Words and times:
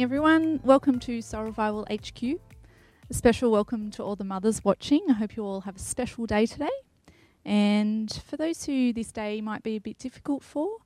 morning, 0.00 0.12
everyone. 0.14 0.60
Welcome 0.64 0.98
to 1.00 1.20
Soul 1.20 1.44
Revival 1.44 1.86
HQ. 1.90 2.22
A 2.22 3.12
special 3.12 3.52
welcome 3.52 3.90
to 3.90 4.02
all 4.02 4.16
the 4.16 4.24
mothers 4.24 4.64
watching. 4.64 5.04
I 5.10 5.12
hope 5.12 5.36
you 5.36 5.44
all 5.44 5.60
have 5.62 5.76
a 5.76 5.78
special 5.78 6.24
day 6.24 6.46
today. 6.46 6.70
And 7.44 8.10
for 8.26 8.38
those 8.38 8.64
who 8.64 8.94
this 8.94 9.12
day 9.12 9.42
might 9.42 9.62
be 9.62 9.76
a 9.76 9.80
bit 9.80 9.98
difficult 9.98 10.42
for, 10.42 10.78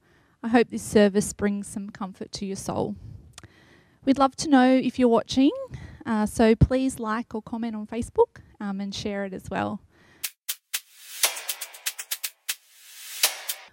I 0.43 0.49
hope 0.49 0.71
this 0.71 0.83
service 0.83 1.33
brings 1.33 1.69
some 1.69 1.91
comfort 1.91 2.33
to 2.33 2.45
your 2.45 2.57
soul. 2.57 2.97
We'd 4.05 4.19
love 4.19 4.35
to 4.35 4.49
know 4.49 4.75
if 4.75 4.99
you're 4.99 5.07
watching, 5.07 5.53
uh, 6.05 6.27
so 6.27 6.57
please 6.57 6.99
like 6.99 7.37
or 7.37 7.43
comment 7.43 7.77
on 7.77 7.87
Facebook 7.87 8.41
um, 8.59 8.81
and 8.81 8.93
share 8.93 9.25
it 9.25 9.33
as 9.33 9.49
well. 9.49 9.81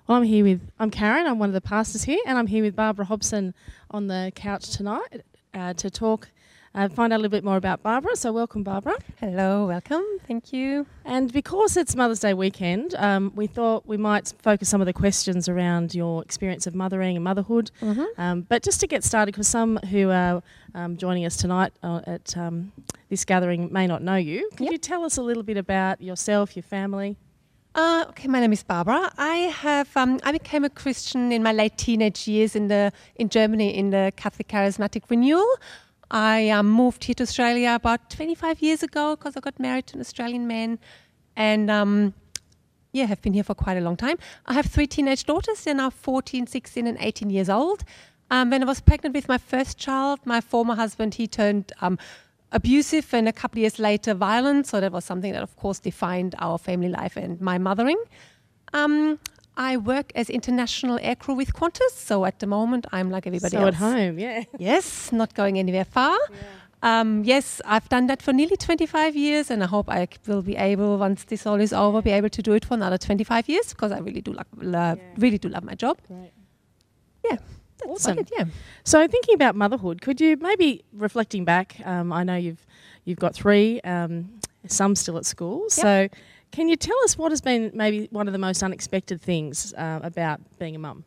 Well, 0.07 0.19
I'm 0.19 0.23
here 0.23 0.43
with 0.43 0.61
I'm 0.77 0.91
Karen. 0.91 1.25
I'm 1.25 1.39
one 1.39 1.49
of 1.49 1.53
the 1.53 1.61
pastors 1.61 2.03
here, 2.03 2.19
and 2.27 2.37
I'm 2.37 2.47
here 2.47 2.63
with 2.63 2.75
Barbara 2.75 3.05
Hobson 3.05 3.55
on 3.89 4.07
the 4.07 4.31
couch 4.35 4.69
tonight 4.69 5.23
uh, 5.53 5.73
to 5.75 5.89
talk, 5.89 6.29
uh, 6.73 6.87
find 6.87 7.11
out 7.11 7.17
a 7.17 7.21
little 7.21 7.29
bit 7.31 7.43
more 7.43 7.57
about 7.57 7.83
Barbara. 7.83 8.15
So, 8.15 8.31
welcome, 8.31 8.63
Barbara. 8.63 8.95
Hello, 9.19 9.67
welcome. 9.67 10.03
Thank 10.25 10.53
you. 10.53 10.85
And 11.03 11.31
because 11.33 11.75
it's 11.75 11.95
Mother's 11.95 12.21
Day 12.21 12.33
weekend, 12.33 12.95
um, 12.95 13.33
we 13.35 13.47
thought 13.47 13.85
we 13.85 13.97
might 13.97 14.33
focus 14.41 14.69
some 14.69 14.79
of 14.81 14.85
the 14.85 14.93
questions 14.93 15.49
around 15.49 15.93
your 15.93 16.21
experience 16.23 16.67
of 16.67 16.73
mothering 16.75 17.17
and 17.17 17.23
motherhood. 17.23 17.71
Mm-hmm. 17.81 18.03
Um, 18.17 18.41
but 18.43 18.63
just 18.63 18.79
to 18.81 18.87
get 18.87 19.03
started, 19.03 19.33
because 19.33 19.47
some 19.49 19.77
who 19.89 20.09
are 20.11 20.41
um, 20.73 20.95
joining 20.95 21.25
us 21.25 21.35
tonight 21.35 21.73
uh, 21.83 21.99
at 22.07 22.37
um, 22.37 22.71
this 23.09 23.25
gathering 23.25 23.71
may 23.73 23.85
not 23.87 24.01
know 24.01 24.15
you, 24.15 24.49
could 24.51 24.65
Yep. 24.65 24.71
you 24.71 24.77
tell 24.77 25.03
us 25.03 25.17
a 25.17 25.21
little 25.21 25.43
bit 25.43 25.57
about 25.57 26.01
yourself, 26.01 26.55
your 26.55 26.63
family? 26.63 27.17
Uh, 27.73 28.03
okay, 28.09 28.27
my 28.27 28.41
name 28.41 28.51
is 28.51 28.63
Barbara. 28.63 29.09
I 29.17 29.35
have 29.63 29.95
um, 29.95 30.19
I 30.23 30.33
became 30.33 30.65
a 30.65 30.69
Christian 30.69 31.31
in 31.31 31.41
my 31.41 31.53
late 31.53 31.77
teenage 31.77 32.27
years 32.27 32.53
in 32.53 32.67
the 32.67 32.91
in 33.15 33.29
Germany 33.29 33.73
in 33.73 33.91
the 33.91 34.11
Catholic 34.17 34.49
Charismatic 34.49 35.03
Renewal. 35.09 35.47
I 36.09 36.49
um, 36.49 36.69
moved 36.69 37.05
here 37.05 37.15
to 37.15 37.23
Australia 37.23 37.73
about 37.73 38.09
25 38.09 38.61
years 38.61 38.83
ago 38.83 39.15
because 39.15 39.37
I 39.37 39.39
got 39.39 39.57
married 39.57 39.87
to 39.87 39.95
an 39.95 40.01
Australian 40.01 40.47
man, 40.47 40.79
and 41.37 41.71
um, 41.71 42.13
yeah, 42.91 43.05
have 43.05 43.21
been 43.21 43.31
here 43.31 43.45
for 43.45 43.55
quite 43.55 43.77
a 43.77 43.81
long 43.81 43.95
time. 43.95 44.17
I 44.47 44.53
have 44.53 44.65
three 44.65 44.87
teenage 44.87 45.23
daughters. 45.23 45.63
They're 45.63 45.73
now 45.73 45.91
14, 45.91 46.47
16, 46.47 46.85
and 46.85 46.97
18 46.99 47.29
years 47.29 47.49
old. 47.49 47.85
Um, 48.29 48.49
when 48.49 48.61
I 48.63 48.65
was 48.65 48.81
pregnant 48.81 49.15
with 49.15 49.29
my 49.29 49.37
first 49.37 49.77
child, 49.77 50.19
my 50.25 50.41
former 50.41 50.75
husband 50.75 51.13
he 51.13 51.25
turned 51.25 51.71
um, 51.79 51.97
abusive, 52.51 53.13
and 53.13 53.27
a 53.27 53.33
couple 53.33 53.57
of 53.59 53.61
years 53.61 53.79
later, 53.79 54.13
violent. 54.13 54.67
So 54.67 54.79
that 54.79 54.91
was 54.91 55.05
something 55.05 55.31
that, 55.33 55.43
of 55.43 55.55
course, 55.55 55.79
defined 55.79 56.35
our 56.39 56.57
family 56.57 56.89
life 56.89 57.15
and 57.17 57.39
my 57.41 57.57
mothering. 57.57 57.97
Um, 58.73 59.19
I 59.57 59.77
work 59.77 60.11
as 60.15 60.29
international 60.29 60.97
aircrew 60.99 61.35
with 61.35 61.53
Qantas, 61.53 61.91
so 61.95 62.25
at 62.25 62.39
the 62.39 62.47
moment 62.47 62.85
I'm 62.91 63.09
like 63.11 63.27
everybody 63.27 63.57
so 63.57 63.65
else. 63.65 63.75
at 63.75 63.81
home, 63.81 64.17
yeah. 64.19 64.43
Yes, 64.57 65.11
not 65.11 65.33
going 65.33 65.59
anywhere 65.59 65.83
far. 65.85 66.17
Um, 66.83 67.23
yes, 67.25 67.61
I've 67.65 67.87
done 67.89 68.07
that 68.07 68.21
for 68.23 68.33
nearly 68.33 68.55
25 68.57 69.15
years, 69.15 69.51
and 69.51 69.61
I 69.63 69.67
hope 69.67 69.87
I 69.89 70.07
will 70.25 70.41
be 70.41 70.55
able, 70.55 70.97
once 70.97 71.25
this 71.25 71.45
all 71.45 71.59
is 71.59 71.73
over, 71.73 72.01
be 72.01 72.11
able 72.11 72.29
to 72.29 72.41
do 72.41 72.53
it 72.53 72.65
for 72.65 72.73
another 72.73 72.97
25 72.97 73.49
years 73.49 73.69
because 73.69 73.91
I 73.91 73.99
really 73.99 74.21
do 74.21 74.31
love, 74.33 74.47
love 74.57 74.97
Yeah. 74.97 75.03
really 75.17 75.37
do 75.37 75.49
love 75.49 75.63
my 75.63 75.75
job. 75.75 75.97
Great. 76.07 76.31
Yeah, 77.29 77.37
Awesome. 77.85 78.25
yeah. 78.37 78.45
So 78.83 79.07
thinking 79.07 79.35
about 79.35 79.55
motherhood, 79.55 80.01
could 80.01 80.21
you 80.21 80.37
maybe 80.37 80.83
reflecting 80.93 81.45
back? 81.45 81.77
Um, 81.85 82.11
I 82.11 82.23
know 82.23 82.35
you've 82.35 82.65
you've 83.05 83.19
got 83.19 83.33
three, 83.33 83.81
um, 83.81 84.29
some 84.67 84.95
still 84.95 85.17
at 85.17 85.25
school. 85.25 85.69
So 85.69 86.07
can 86.51 86.67
you 86.67 86.75
tell 86.75 86.97
us 87.03 87.17
what 87.17 87.31
has 87.31 87.41
been 87.41 87.71
maybe 87.73 88.07
one 88.11 88.27
of 88.27 88.33
the 88.33 88.39
most 88.39 88.61
unexpected 88.61 89.21
things 89.21 89.73
uh, 89.73 89.99
about 90.03 90.41
being 90.59 90.75
a 90.75 90.79
mum? 90.79 91.05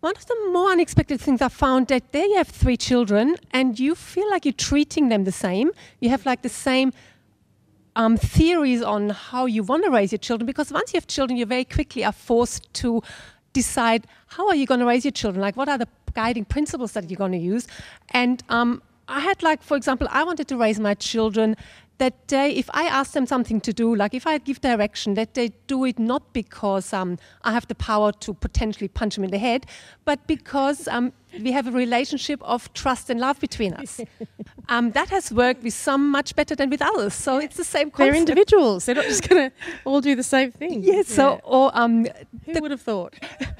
One 0.00 0.16
of 0.16 0.24
the 0.26 0.36
more 0.50 0.70
unexpected 0.70 1.20
things 1.20 1.42
I 1.42 1.48
found 1.48 1.88
that 1.88 2.12
there 2.12 2.24
you 2.24 2.36
have 2.36 2.48
three 2.48 2.78
children 2.78 3.36
and 3.52 3.78
you 3.78 3.94
feel 3.94 4.30
like 4.30 4.46
you're 4.46 4.52
treating 4.52 5.10
them 5.10 5.24
the 5.24 5.32
same. 5.32 5.72
You 5.98 6.08
have 6.08 6.24
like 6.24 6.40
the 6.40 6.48
same 6.48 6.92
um, 7.96 8.16
theories 8.16 8.82
on 8.82 9.10
how 9.10 9.44
you 9.44 9.62
want 9.62 9.84
to 9.84 9.90
raise 9.90 10.12
your 10.12 10.18
children 10.18 10.46
because 10.46 10.72
once 10.72 10.94
you 10.94 10.96
have 10.96 11.06
children, 11.06 11.36
you 11.36 11.44
very 11.44 11.64
quickly 11.64 12.02
are 12.04 12.12
forced 12.12 12.72
to 12.74 13.02
decide 13.52 14.06
how 14.28 14.48
are 14.48 14.54
you 14.54 14.66
going 14.66 14.80
to 14.80 14.86
raise 14.86 15.04
your 15.04 15.12
children? 15.12 15.40
Like 15.40 15.56
what 15.56 15.68
are 15.68 15.78
the 15.78 15.88
guiding 16.14 16.44
principles 16.44 16.92
that 16.92 17.10
you're 17.10 17.18
going 17.18 17.32
to 17.32 17.38
use? 17.38 17.66
And 18.10 18.42
um, 18.48 18.82
I 19.08 19.20
had 19.20 19.42
like, 19.42 19.62
for 19.62 19.76
example, 19.76 20.06
I 20.10 20.24
wanted 20.24 20.48
to 20.48 20.56
raise 20.56 20.78
my 20.78 20.94
children 20.94 21.56
that 21.98 22.28
they, 22.28 22.52
if 22.52 22.70
I 22.72 22.84
ask 22.84 23.12
them 23.12 23.26
something 23.26 23.60
to 23.60 23.72
do, 23.72 23.94
like 23.94 24.14
if 24.14 24.26
I 24.26 24.38
give 24.38 24.60
direction, 24.62 25.14
that 25.14 25.34
they 25.34 25.52
do 25.66 25.84
it 25.84 25.98
not 25.98 26.32
because 26.32 26.94
um, 26.94 27.18
I 27.42 27.52
have 27.52 27.68
the 27.68 27.74
power 27.74 28.10
to 28.10 28.32
potentially 28.32 28.88
punch 28.88 29.16
them 29.16 29.24
in 29.24 29.30
the 29.30 29.38
head, 29.38 29.66
but 30.06 30.26
because 30.26 30.88
um, 30.88 31.12
we 31.38 31.52
have 31.52 31.66
a 31.66 31.70
relationship 31.70 32.42
of 32.42 32.72
trust 32.74 33.10
and 33.10 33.20
love 33.20 33.38
between 33.40 33.74
us. 33.74 34.00
um, 34.68 34.90
that 34.92 35.08
has 35.10 35.32
worked 35.32 35.62
with 35.62 35.74
some 35.74 36.10
much 36.10 36.34
better 36.34 36.54
than 36.54 36.70
with 36.70 36.82
others. 36.82 37.14
So 37.14 37.38
it's 37.38 37.56
the 37.56 37.64
same 37.64 37.90
They're 37.96 38.14
individuals. 38.14 38.86
They're 38.86 38.94
not 38.94 39.04
just 39.04 39.28
going 39.28 39.50
to 39.50 39.56
all 39.84 40.00
do 40.00 40.14
the 40.14 40.22
same 40.22 40.52
thing. 40.52 40.82
Yes. 40.82 41.08
So, 41.08 41.34
Yeah. 41.34 41.40
or 41.44 41.70
um, 41.74 42.06
who 42.46 42.60
would 42.60 42.70
have 42.70 42.80
thought? 42.82 43.14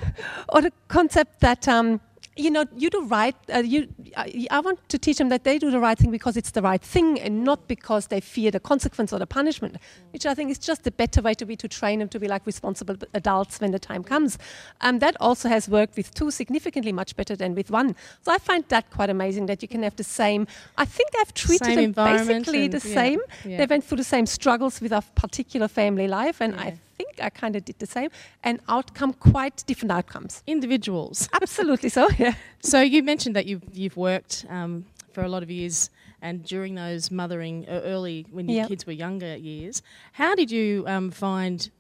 or 0.49 0.63
the 0.63 0.73
concept 0.89 1.41
that 1.41 1.69
um, 1.69 2.01
you 2.41 2.51
know 2.51 2.65
you 2.77 2.89
do 2.91 3.01
right. 3.05 3.37
Uh, 3.55 3.59
you, 3.59 3.89
I, 4.17 4.47
I 4.51 4.61
want 4.61 4.79
to 4.89 4.99
teach 4.99 5.19
them 5.19 5.29
that 5.29 5.45
they 5.45 5.59
do 5.59 5.71
the 5.71 5.81
right 5.81 5.99
thing 5.99 6.11
because 6.11 6.37
it's 6.37 6.51
the 6.53 6.63
right 6.63 6.83
thing, 6.95 7.21
and 7.21 7.45
not 7.45 7.69
because 7.69 8.07
they 8.09 8.21
fear 8.21 8.51
the 8.51 8.61
consequence 8.61 9.13
or 9.13 9.19
the 9.19 9.27
punishment. 9.27 9.77
Which 10.13 10.27
I 10.27 10.35
think 10.35 10.51
is 10.51 10.59
just 10.59 10.87
a 10.87 10.91
better 10.91 11.21
way 11.23 11.35
to 11.35 11.45
be 11.47 11.57
to 11.57 11.69
train 11.69 11.99
them 12.01 12.09
to 12.09 12.19
be 12.19 12.29
like 12.29 12.47
responsible 12.47 12.97
adults 13.15 13.61
when 13.61 13.71
the 13.73 13.79
time 13.79 14.03
comes. 14.03 14.39
Um, 14.81 14.99
that 15.01 15.17
also 15.21 15.49
has 15.49 15.69
worked 15.69 15.97
with 15.97 16.13
two 16.15 16.31
significantly 16.31 16.93
much 16.93 17.15
better 17.17 17.37
than 17.37 17.55
with 17.55 17.71
one. 17.71 17.95
So 18.23 18.33
I 18.33 18.39
find 18.39 18.65
that 18.69 18.91
quite 18.91 19.11
amazing 19.11 19.47
that 19.47 19.63
you 19.63 19.69
can 19.69 19.83
have 19.83 19.97
the 19.97 20.05
same. 20.05 20.47
I 20.79 20.85
think 20.87 21.11
I've 21.21 21.35
treated 21.35 21.75
Same 21.75 21.93
them 21.93 22.05
basically 22.17 22.65
and- 22.65 22.73
the 22.75 22.89
yeah, 22.89 22.95
same. 22.95 23.21
yeah. 23.45 23.59
They 23.59 23.67
went 23.67 23.85
through 23.85 23.99
the 23.99 24.05
same 24.05 24.27
struggles 24.27 24.81
with 24.81 24.93
a 24.93 25.03
particular 25.15 25.69
family 25.69 26.09
life, 26.09 26.41
and 26.41 26.55
Yeah. 26.55 26.63
I 26.63 26.79
think 27.01 27.21
I 27.29 27.31
kind 27.43 27.55
of 27.57 27.63
did 27.65 27.79
the 27.79 27.87
same, 27.87 28.11
and 28.43 28.61
outcome 28.69 29.13
quite 29.33 29.57
different 29.67 29.93
outcomes. 29.93 30.43
Individuals. 30.47 31.29
Absolutely 31.43 31.89
so. 31.89 32.09
Yeah. 32.19 32.35
So 32.61 32.81
you 32.81 33.03
mentioned 33.03 33.35
that 33.37 33.47
you've 33.47 33.65
you've 33.73 33.97
worked 33.97 34.35
um, 34.49 34.85
for 35.15 35.23
a 35.25 35.29
lot 35.35 35.43
of 35.43 35.51
years, 35.51 35.91
and 36.23 36.35
during 36.45 36.75
those 36.85 37.11
mothering 37.11 37.57
uh, 37.69 37.81
early 37.95 38.27
when 38.35 38.45
your 38.49 38.61
Yep. 38.63 38.69
kids 38.69 38.87
were 38.87 38.93
younger 39.07 39.33
years, 39.37 39.83
how 40.13 40.35
did 40.35 40.51
you 40.51 40.85
um, 40.87 41.11
find 41.11 41.71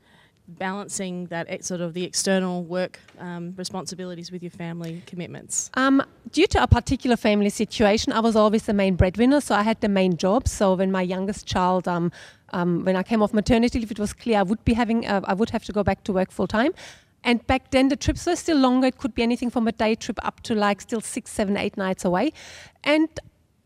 balancing 0.59 1.26
that 1.26 1.64
sort 1.64 1.80
of 1.80 1.94
the 1.94 2.04
external 2.04 2.64
work 2.64 2.98
um, 3.19 3.54
responsibilities 3.56 4.32
with 4.32 4.42
your 4.42 4.50
family 4.50 5.03
commitments? 5.06 5.70
Um, 5.75 6.03
due 6.32 6.46
to 6.48 6.62
a 6.62 6.66
particular 6.66 7.16
family 7.16 7.50
situation, 7.50 8.12
I 8.12 8.20
was 8.20 8.36
always 8.36 8.64
the 8.64 8.72
main 8.72 8.96
breadwinner, 8.96 9.41
so 9.41 9.54
I 9.54 9.62
had 9.62 9.80
the 9.80 9.88
main 9.88 10.16
job. 10.16 10.48
So 10.48 10.74
when 10.74 10.91
my 10.91 11.02
youngest 11.02 11.46
child, 11.46 11.88
um, 11.88 12.12
um, 12.52 12.84
when 12.84 12.96
I 12.96 13.02
came 13.02 13.22
off 13.22 13.32
maternity 13.32 13.78
leave, 13.78 13.91
it 13.91 13.98
was 13.98 14.12
clear 14.12 14.38
I 14.38 14.42
would 14.42 14.64
be 14.64 14.74
having, 14.74 15.06
uh, 15.06 15.20
I 15.24 15.34
would 15.34 15.50
have 15.50 15.64
to 15.64 15.72
go 15.72 15.82
back 15.82 16.04
to 16.04 16.12
work 16.12 16.30
full 16.30 16.46
time. 16.46 16.72
And 17.22 17.46
back 17.46 17.70
then, 17.70 17.88
the 17.88 17.96
trips 17.96 18.24
were 18.26 18.36
still 18.36 18.56
longer. 18.56 18.86
It 18.86 18.98
could 18.98 19.14
be 19.14 19.22
anything 19.22 19.50
from 19.50 19.68
a 19.68 19.72
day 19.72 19.94
trip 19.94 20.18
up 20.24 20.41
to 20.44 20.54
like 20.54 20.80
still 20.80 21.02
six, 21.02 21.30
seven, 21.30 21.56
eight 21.56 21.76
nights 21.76 22.04
away. 22.04 22.32
And 22.82 23.08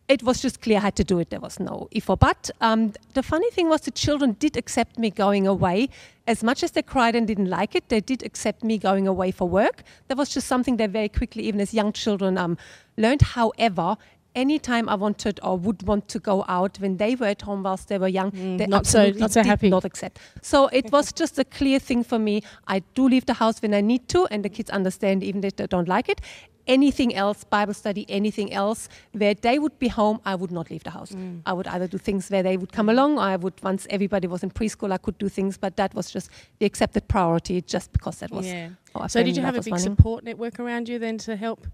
it 0.09 0.22
was 0.22 0.42
just 0.42 0.60
clear 0.60 0.78
I 0.78 0.81
had 0.81 0.97
to 0.97 1.04
do 1.04 1.19
it. 1.19 1.31
There 1.31 1.41
was 1.41 1.59
no 1.59 1.88
if 1.91 2.10
or 2.10 2.16
but. 2.16 2.50
Um, 2.60 2.92
the 3.15 3.22
funny 3.22 3.50
thing 3.50 3.69
was 3.69 3.82
the 3.82 3.91
children 3.91 4.37
did 4.38 4.56
accept 4.56 4.98
me 4.98 5.10
going 5.10 5.47
away. 5.47 5.88
As 6.26 6.42
much 6.42 6.62
as 6.62 6.72
they 6.72 6.82
cried 6.82 7.15
and 7.15 7.26
didn't 7.26 7.48
like 7.50 7.75
it, 7.75 7.88
they 7.88 8.00
did 8.00 8.22
accept 8.22 8.64
me 8.64 8.78
going 8.78 9.06
away 9.09 9.31
for 9.31 9.48
work. 9.48 9.82
That 10.09 10.16
was 10.16 10.28
just 10.28 10.47
something 10.47 10.76
they 10.76 10.87
very 10.87 11.09
quickly, 11.09 11.44
even 11.44 11.60
as 11.60 11.72
young 11.75 11.93
children, 11.93 12.37
um, 12.38 12.56
learned. 12.97 13.22
However, 13.22 13.97
anytime 14.34 14.88
I 14.88 14.94
wanted 14.94 15.38
or 15.43 15.56
would 15.58 15.82
want 15.87 16.08
to 16.08 16.19
go 16.19 16.44
out 16.49 16.78
when 16.81 16.96
they 16.96 17.14
were 17.14 17.26
at 17.26 17.43
home 17.43 17.62
whilst 17.62 17.88
they 17.88 17.99
were 17.99 18.08
young, 18.08 18.31
they 18.58 18.67
not 18.67 18.87
so- 18.87 19.11
not 19.11 19.32
so 19.32 19.43
did 19.43 19.49
happy. 19.49 19.70
not 19.70 19.84
accept. 19.84 20.19
So 20.43 20.69
it 20.69 20.90
was 20.93 21.12
just 21.23 21.38
a 21.38 21.44
clear 21.44 21.78
thing 21.78 22.05
for 22.05 22.19
me. 22.19 22.43
I 22.67 22.81
do 22.94 23.08
leave 23.08 23.26
the 23.26 23.34
house 23.34 23.62
when 23.62 23.73
I 23.75 23.81
need 23.81 24.08
to, 24.08 24.26
and 24.31 24.44
the 24.44 24.49
kids 24.49 24.70
understand 24.70 25.23
even 25.23 25.44
if 25.44 25.56
they 25.56 25.67
don't 25.67 25.88
like 25.88 26.08
it. 26.08 26.20
Anything 26.66 27.14
else, 27.14 27.44
Bible 27.44 27.75
study, 27.75 28.06
anything 28.08 28.52
else, 28.52 28.88
where 29.12 29.34
they 29.34 29.58
would 29.58 29.78
be 29.78 29.88
home, 29.88 30.20
I 30.25 30.34
would 30.34 30.50
not 30.50 30.70
leave 30.70 30.84
the 30.84 30.90
house. 30.90 31.12
Mm. 31.12 31.43
I 31.44 31.52
would 31.52 31.66
either 31.66 31.87
do 31.87 31.99
things 31.99 32.31
where 32.31 32.43
they 32.43 32.56
would 32.56 32.72
come 32.72 32.88
along, 32.88 33.19
or 33.19 33.22
I 33.22 33.37
would, 33.37 33.55
once 33.62 33.87
everybody 33.90 34.26
was 34.26 34.43
in 34.43 34.50
preschool, 34.50 34.93
I 34.93 34.99
could 34.99 35.19
do 35.19 35.28
things, 35.28 35.58
but 35.58 35.76
that 35.76 35.94
was 35.94 36.11
just 36.11 36.31
the 36.58 36.66
accepted 36.66 37.06
priority 37.08 37.61
just 37.61 37.93
because 37.93 38.19
that 38.20 38.31
was 38.31 38.46
yeah. 38.46 38.70
So 39.08 39.22
did 39.22 39.37
you 39.37 39.43
have 39.43 39.56
a 39.56 39.62
big 39.62 39.72
running. 39.72 39.96
support 39.96 40.25
network 40.25 40.61
around 40.61 40.88
you 40.88 40.99
then 40.99 41.19
to 41.19 41.37
help 41.37 41.66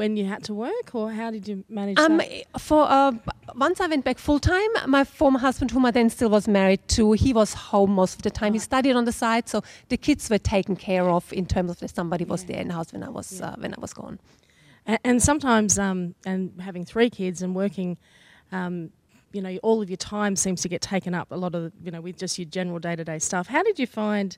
when 0.00 0.16
you 0.16 0.24
had 0.34 0.42
to 0.50 0.54
work, 0.66 0.86
or 0.98 1.06
how 1.20 1.28
did 1.36 1.44
you 1.50 1.56
manage 1.68 1.98
Um, 2.04 2.16
that? 2.18 2.60
for 2.68 2.82
uh, 2.98 3.12
once 3.66 3.78
I 3.84 3.86
went 3.92 4.04
back 4.08 4.18
full 4.18 4.40
time, 4.54 4.70
my 4.98 5.04
former 5.04 5.38
husband, 5.48 5.68
whom 5.74 5.84
I 5.84 5.92
then 5.98 6.08
still 6.16 6.30
was 6.38 6.46
married 6.58 6.82
to, 6.96 7.02
he 7.24 7.30
was 7.40 7.50
home 7.70 7.92
most 8.02 8.14
of 8.18 8.22
the 8.22 8.30
time. 8.40 8.50
He 8.58 8.58
studied 8.72 8.94
on 9.00 9.04
the 9.10 9.12
side, 9.24 9.44
so 9.52 9.56
the 9.92 9.96
kids 10.06 10.22
were 10.32 10.42
taken 10.56 10.74
care 10.88 11.06
of 11.16 11.22
in 11.40 11.44
terms 11.54 11.70
of 11.72 11.76
that 11.80 11.90
somebody 12.00 12.24
was 12.24 12.40
Yeah. 12.42 12.48
there 12.50 12.60
in 12.62 12.68
the 12.68 12.74
house 12.78 12.90
when 12.94 13.02
I 13.08 13.10
was 13.18 13.28
Yeah. 13.32 13.46
uh, 13.48 13.54
when 13.62 13.72
I 13.76 13.80
was 13.86 13.92
gone. 14.00 14.16
And, 14.86 14.98
and 15.08 15.16
sometimes, 15.30 15.78
um, 15.86 16.14
and 16.30 16.40
having 16.68 16.84
three 16.92 17.10
kids 17.20 17.42
and 17.44 17.50
working, 17.54 17.90
um, 18.58 18.74
you 19.36 19.42
know, 19.44 19.54
all 19.62 19.78
of 19.84 19.88
your 19.92 20.02
time 20.16 20.34
seems 20.44 20.60
to 20.62 20.68
get 20.74 20.80
taken 20.94 21.12
up. 21.20 21.26
A 21.30 21.36
lot 21.44 21.54
of, 21.54 21.62
you 21.84 21.90
know, 21.94 22.00
with 22.06 22.16
just 22.24 22.38
your 22.38 22.48
general 22.58 22.78
day 22.86 22.96
to 22.96 23.04
day 23.04 23.18
stuff. 23.18 23.46
How 23.54 23.62
did 23.68 23.76
you 23.82 23.86
find? 23.86 24.30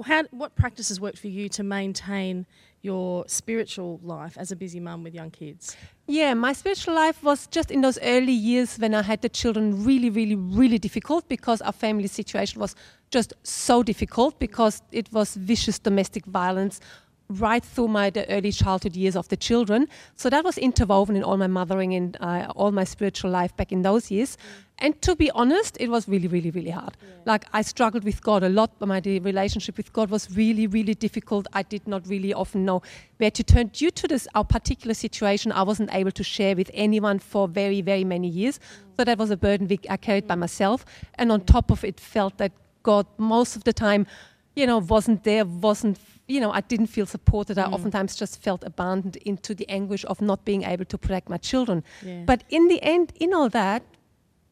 Well, 0.00 0.16
how, 0.16 0.24
what 0.30 0.54
practices 0.54 0.98
worked 0.98 1.18
for 1.18 1.28
you 1.28 1.50
to 1.50 1.62
maintain 1.62 2.46
your 2.80 3.26
spiritual 3.28 4.00
life 4.02 4.38
as 4.38 4.50
a 4.50 4.56
busy 4.56 4.80
mum 4.80 5.02
with 5.02 5.12
young 5.14 5.30
kids? 5.30 5.76
Yeah, 6.06 6.32
my 6.32 6.54
spiritual 6.54 6.94
life 6.94 7.22
was 7.22 7.46
just 7.48 7.70
in 7.70 7.82
those 7.82 7.98
early 8.00 8.32
years 8.32 8.78
when 8.78 8.94
I 8.94 9.02
had 9.02 9.20
the 9.20 9.28
children 9.28 9.84
really, 9.84 10.08
really, 10.08 10.36
really 10.36 10.78
difficult 10.78 11.28
because 11.28 11.60
our 11.60 11.72
family 11.72 12.06
situation 12.06 12.62
was 12.62 12.74
just 13.10 13.34
so 13.42 13.82
difficult 13.82 14.38
because 14.38 14.80
it 14.90 15.12
was 15.12 15.34
vicious 15.34 15.78
domestic 15.78 16.24
violence 16.24 16.80
right 17.30 17.64
through 17.64 17.88
my 17.88 18.10
the 18.10 18.28
early 18.28 18.52
childhood 18.52 18.96
years 18.96 19.16
of 19.16 19.28
the 19.28 19.36
children. 19.36 19.88
So 20.16 20.28
that 20.30 20.44
was 20.44 20.58
interwoven 20.58 21.16
in 21.16 21.22
all 21.22 21.36
my 21.36 21.46
mothering 21.46 21.94
and 21.94 22.16
uh, 22.20 22.52
all 22.56 22.72
my 22.72 22.84
spiritual 22.84 23.30
life 23.30 23.56
back 23.56 23.72
in 23.72 23.82
those 23.82 24.10
years. 24.10 24.36
Mm. 24.36 24.64
And 24.82 25.02
to 25.02 25.14
be 25.14 25.30
honest, 25.32 25.76
it 25.78 25.88
was 25.88 26.08
really, 26.08 26.26
really, 26.26 26.50
really 26.50 26.70
hard. 26.70 26.96
Yeah. 27.02 27.08
Like 27.26 27.44
I 27.52 27.62
struggled 27.62 28.02
with 28.02 28.22
God 28.22 28.42
a 28.42 28.48
lot, 28.48 28.70
but 28.78 28.86
my 28.86 29.00
relationship 29.04 29.76
with 29.76 29.92
God 29.92 30.10
was 30.10 30.34
really, 30.34 30.66
really 30.66 30.94
difficult. 30.94 31.46
I 31.52 31.62
did 31.62 31.86
not 31.86 32.06
really 32.08 32.32
often 32.32 32.64
know 32.64 32.82
where 33.18 33.30
to 33.30 33.44
turn. 33.44 33.68
Due 33.68 33.90
to 33.90 34.08
this, 34.08 34.26
our 34.34 34.44
particular 34.44 34.94
situation, 34.94 35.52
I 35.52 35.62
wasn't 35.62 35.94
able 35.94 36.12
to 36.12 36.24
share 36.24 36.56
with 36.56 36.70
anyone 36.72 37.18
for 37.18 37.46
very, 37.46 37.82
very 37.82 38.04
many 38.04 38.28
years. 38.28 38.58
Mm. 38.58 38.96
So 38.96 39.04
that 39.04 39.18
was 39.18 39.30
a 39.30 39.36
burden 39.36 39.68
I 39.88 39.96
carried 39.96 40.24
mm. 40.24 40.28
by 40.28 40.34
myself. 40.36 40.84
And 41.14 41.30
on 41.30 41.42
top 41.42 41.70
of 41.70 41.84
it, 41.84 42.00
felt 42.00 42.38
that 42.38 42.52
God 42.82 43.06
most 43.18 43.56
of 43.56 43.64
the 43.64 43.72
time, 43.72 44.06
you 44.54 44.66
know, 44.66 44.78
wasn't 44.78 45.24
there, 45.24 45.44
wasn't 45.44 45.98
you 46.30 46.40
know, 46.40 46.52
I 46.52 46.60
didn't 46.60 46.86
feel 46.86 47.06
supported. 47.06 47.58
I 47.58 47.64
mm. 47.64 47.72
oftentimes 47.72 48.14
just 48.14 48.40
felt 48.40 48.62
abandoned 48.64 49.16
into 49.16 49.52
the 49.52 49.68
anguish 49.68 50.04
of 50.04 50.20
not 50.20 50.44
being 50.44 50.62
able 50.62 50.84
to 50.84 50.96
protect 50.96 51.28
my 51.28 51.38
children. 51.38 51.82
Yeah. 52.02 52.22
But 52.24 52.44
in 52.48 52.68
the 52.68 52.80
end, 52.82 53.12
in 53.16 53.34
all 53.34 53.48
that, 53.48 53.82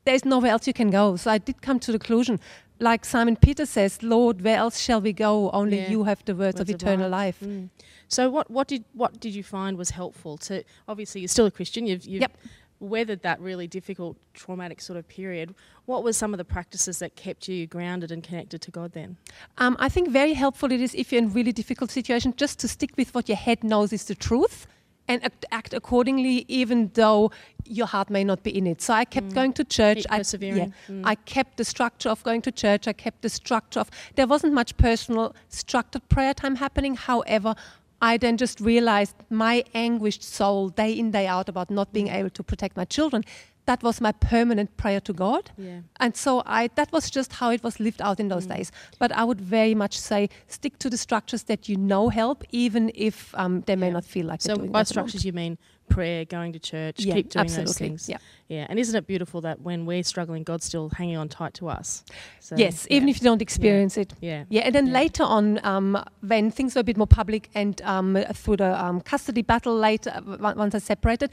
there's 0.04 0.24
nowhere 0.24 0.50
else 0.50 0.66
you 0.66 0.72
can 0.72 0.90
go. 0.90 1.16
So 1.16 1.30
I 1.30 1.38
did 1.38 1.62
come 1.62 1.78
to 1.80 1.92
the 1.92 1.98
conclusion, 1.98 2.40
like 2.80 3.04
Simon 3.04 3.36
Peter 3.36 3.64
says, 3.64 4.02
Lord, 4.02 4.42
where 4.42 4.56
else 4.56 4.80
shall 4.80 5.00
we 5.00 5.12
go? 5.12 5.50
Only 5.50 5.78
yeah. 5.78 5.90
you 5.90 6.04
have 6.04 6.24
the 6.24 6.34
words, 6.34 6.58
words 6.58 6.68
of 6.68 6.74
eternal 6.74 7.08
life. 7.08 7.40
life. 7.40 7.48
Mm. 7.48 7.70
So 8.08 8.28
what, 8.30 8.50
what 8.50 8.66
did 8.68 8.84
what 8.94 9.20
did 9.20 9.34
you 9.34 9.44
find 9.44 9.76
was 9.76 9.90
helpful 9.90 10.38
to 10.38 10.64
obviously 10.88 11.20
you're 11.20 11.28
still 11.28 11.46
a 11.46 11.50
Christian, 11.50 11.86
you've, 11.86 12.06
you've 12.06 12.22
yep 12.22 12.36
weathered 12.80 13.22
that 13.22 13.40
really 13.40 13.66
difficult, 13.66 14.16
traumatic 14.34 14.80
sort 14.80 14.98
of 14.98 15.08
period, 15.08 15.54
what 15.86 16.04
were 16.04 16.12
some 16.12 16.34
of 16.34 16.38
the 16.38 16.44
practices 16.44 16.98
that 16.98 17.16
kept 17.16 17.48
you 17.48 17.66
grounded 17.66 18.12
and 18.12 18.22
connected 18.22 18.60
to 18.62 18.70
God 18.70 18.92
then? 18.92 19.16
Um, 19.58 19.76
I 19.80 19.88
think 19.88 20.10
very 20.10 20.34
helpful 20.34 20.70
it 20.72 20.80
is 20.80 20.94
if 20.94 21.12
you're 21.12 21.22
in 21.22 21.32
really 21.32 21.52
difficult 21.52 21.90
situation, 21.90 22.34
just 22.36 22.58
to 22.60 22.68
stick 22.68 22.90
with 22.96 23.14
what 23.14 23.28
your 23.28 23.36
head 23.36 23.64
knows 23.64 23.92
is 23.92 24.04
the 24.04 24.14
truth 24.14 24.66
and 25.08 25.22
act, 25.50 25.72
accordingly, 25.72 26.44
even 26.48 26.90
though 26.94 27.30
your 27.64 27.86
heart 27.86 28.10
may 28.10 28.22
not 28.22 28.42
be 28.42 28.56
in 28.56 28.66
it. 28.66 28.82
So 28.82 28.92
I 28.92 29.04
kept 29.04 29.28
mm. 29.28 29.34
going 29.34 29.52
to 29.54 29.64
church. 29.64 30.04
I, 30.10 30.18
yeah, 30.18 30.22
mm. 30.22 31.02
I 31.04 31.14
kept 31.14 31.56
the 31.56 31.64
structure 31.64 32.10
of 32.10 32.22
going 32.22 32.42
to 32.42 32.52
church. 32.52 32.86
I 32.86 32.92
kept 32.92 33.22
the 33.22 33.30
structure 33.30 33.80
of. 33.80 33.90
There 34.16 34.26
wasn't 34.26 34.52
much 34.52 34.76
personal 34.76 35.34
structured 35.48 36.06
prayer 36.10 36.34
time 36.34 36.56
happening. 36.56 36.94
However, 36.94 37.54
I 38.00 38.16
then 38.16 38.36
just 38.36 38.60
realized 38.60 39.16
my 39.30 39.64
anguished 39.74 40.22
soul 40.22 40.68
day 40.68 40.92
in, 40.92 41.10
day 41.10 41.26
out 41.26 41.48
about 41.48 41.70
not 41.70 41.92
being 41.92 42.08
able 42.08 42.30
to 42.30 42.42
protect 42.42 42.76
my 42.76 42.84
children. 42.84 43.24
That 43.66 43.82
was 43.82 44.00
my 44.00 44.12
permanent 44.12 44.76
prayer 44.78 45.00
to 45.00 45.12
God. 45.12 45.50
Yeah. 45.58 45.80
And 46.00 46.16
so 46.16 46.42
I 46.46 46.68
that 46.76 46.90
was 46.90 47.10
just 47.10 47.34
how 47.34 47.50
it 47.50 47.62
was 47.62 47.78
lived 47.78 48.00
out 48.00 48.18
in 48.18 48.28
those 48.28 48.46
mm. 48.46 48.56
days. 48.56 48.72
But 48.98 49.12
I 49.12 49.24
would 49.24 49.40
very 49.40 49.74
much 49.74 49.98
say 49.98 50.30
stick 50.46 50.78
to 50.78 50.88
the 50.88 50.96
structures 50.96 51.42
that 51.44 51.68
you 51.68 51.76
know 51.76 52.08
help, 52.08 52.44
even 52.50 52.90
if 52.94 53.34
um, 53.34 53.62
they 53.62 53.76
may 53.76 53.90
not 53.90 54.04
feel 54.04 54.26
like 54.26 54.40
so 54.40 54.56
by 54.56 54.84
structures 54.84 55.24
you 55.24 55.34
mean 55.34 55.58
prayer, 55.88 56.24
going 56.24 56.52
to 56.52 56.58
church, 56.58 57.00
yeah, 57.00 57.14
keep 57.14 57.30
doing 57.30 57.44
absolutely. 57.44 57.66
those 57.66 57.78
things. 57.78 58.08
Yeah. 58.08 58.18
Yeah. 58.48 58.66
And 58.68 58.78
isn't 58.78 58.96
it 58.96 59.06
beautiful 59.06 59.42
that 59.42 59.60
when 59.60 59.84
we're 59.84 60.02
struggling, 60.02 60.42
God's 60.42 60.64
still 60.64 60.88
hanging 60.88 61.16
on 61.16 61.28
tight 61.28 61.54
to 61.54 61.68
us? 61.68 62.02
So, 62.40 62.56
yes, 62.56 62.86
yeah. 62.88 62.96
even 62.96 63.08
if 63.08 63.20
you 63.20 63.24
don't 63.24 63.42
experience 63.42 63.96
yeah. 63.96 64.02
it. 64.02 64.14
Yeah. 64.20 64.44
Yeah. 64.48 64.62
And 64.62 64.74
then 64.74 64.92
later 64.92 65.22
on, 65.22 65.64
um, 65.64 66.02
when 66.20 66.50
things 66.50 66.74
were 66.74 66.80
a 66.80 66.84
bit 66.84 66.96
more 66.96 67.06
public 67.06 67.50
and 67.54 67.80
um, 67.82 68.16
through 68.32 68.56
the 68.56 68.82
um, 68.82 69.00
custody 69.02 69.42
battle 69.42 69.76
later, 69.76 70.20
once 70.24 70.74
I 70.74 70.78
separated, 70.78 71.30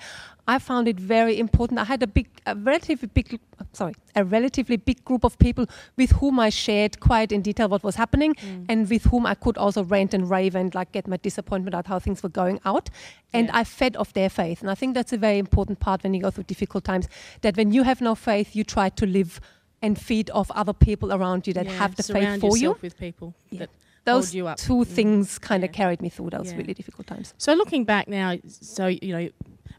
I 0.47 0.59
found 0.59 0.87
it 0.87 0.99
very 0.99 1.39
important. 1.39 1.79
I 1.79 1.85
had 1.85 2.03
a 2.03 2.07
big, 2.07 2.27
a 2.45 2.55
relatively 2.55 3.07
big, 3.07 3.39
sorry, 3.73 3.93
a 4.15 4.23
relatively 4.23 4.77
big 4.77 5.03
group 5.05 5.23
of 5.23 5.37
people 5.39 5.65
with 5.97 6.11
whom 6.11 6.39
I 6.39 6.49
shared 6.49 6.99
quite 6.99 7.31
in 7.31 7.41
detail 7.41 7.69
what 7.69 7.83
was 7.83 7.95
happening 7.95 8.35
mm. 8.35 8.65
and 8.69 8.89
with 8.89 9.05
whom 9.05 9.25
I 9.25 9.35
could 9.35 9.57
also 9.57 9.83
rant 9.83 10.13
and 10.13 10.29
rave 10.29 10.55
and 10.55 10.73
like 10.73 10.91
get 10.91 11.07
my 11.07 11.17
disappointment 11.17 11.75
out 11.75 11.87
how 11.87 11.99
things 11.99 12.23
were 12.23 12.29
going 12.29 12.59
out. 12.65 12.89
And 13.33 13.51
I 13.51 13.65
fed 13.65 13.97
off 13.97 14.13
their 14.13 14.29
faith. 14.29 14.61
And 14.61 14.71
I 14.71 14.75
think 14.75 14.93
that's 14.93 15.11
a 15.11 15.17
very 15.17 15.37
important 15.37 15.79
part 15.79 16.03
when 16.03 16.13
you 16.13 16.21
go 16.21 16.31
through 16.31 16.45
difficult 16.45 16.85
times 16.85 17.09
that 17.41 17.57
when 17.57 17.71
you 17.71 17.83
have 17.83 17.99
no 17.99 18.15
faith, 18.15 18.55
you 18.55 18.63
try 18.63 18.89
to 18.89 19.05
live 19.05 19.41
and 19.81 19.99
feed 19.99 20.29
off 20.31 20.49
other 20.51 20.73
people 20.73 21.13
around 21.13 21.45
you 21.45 21.53
that 21.53 21.65
yeah, 21.65 21.73
have 21.73 21.95
the 21.95 22.03
faith 22.03 22.39
for 22.39 22.57
you. 22.57 22.77
with 22.81 22.97
people 22.97 23.35
yeah. 23.49 23.59
that 23.59 23.69
those 24.05 24.31
two 24.31 24.43
mm. 24.43 24.87
things 24.87 25.39
kind 25.39 25.63
of 25.63 25.69
yeah. 25.71 25.77
carried 25.77 26.01
me 26.01 26.09
through 26.09 26.29
those 26.29 26.53
really 26.53 26.73
difficult 26.73 27.07
times. 27.07 27.33
So 27.37 27.53
looking 27.53 27.85
back 27.85 28.07
now, 28.07 28.37
so 28.47 28.87
you 28.87 29.11
know, 29.11 29.29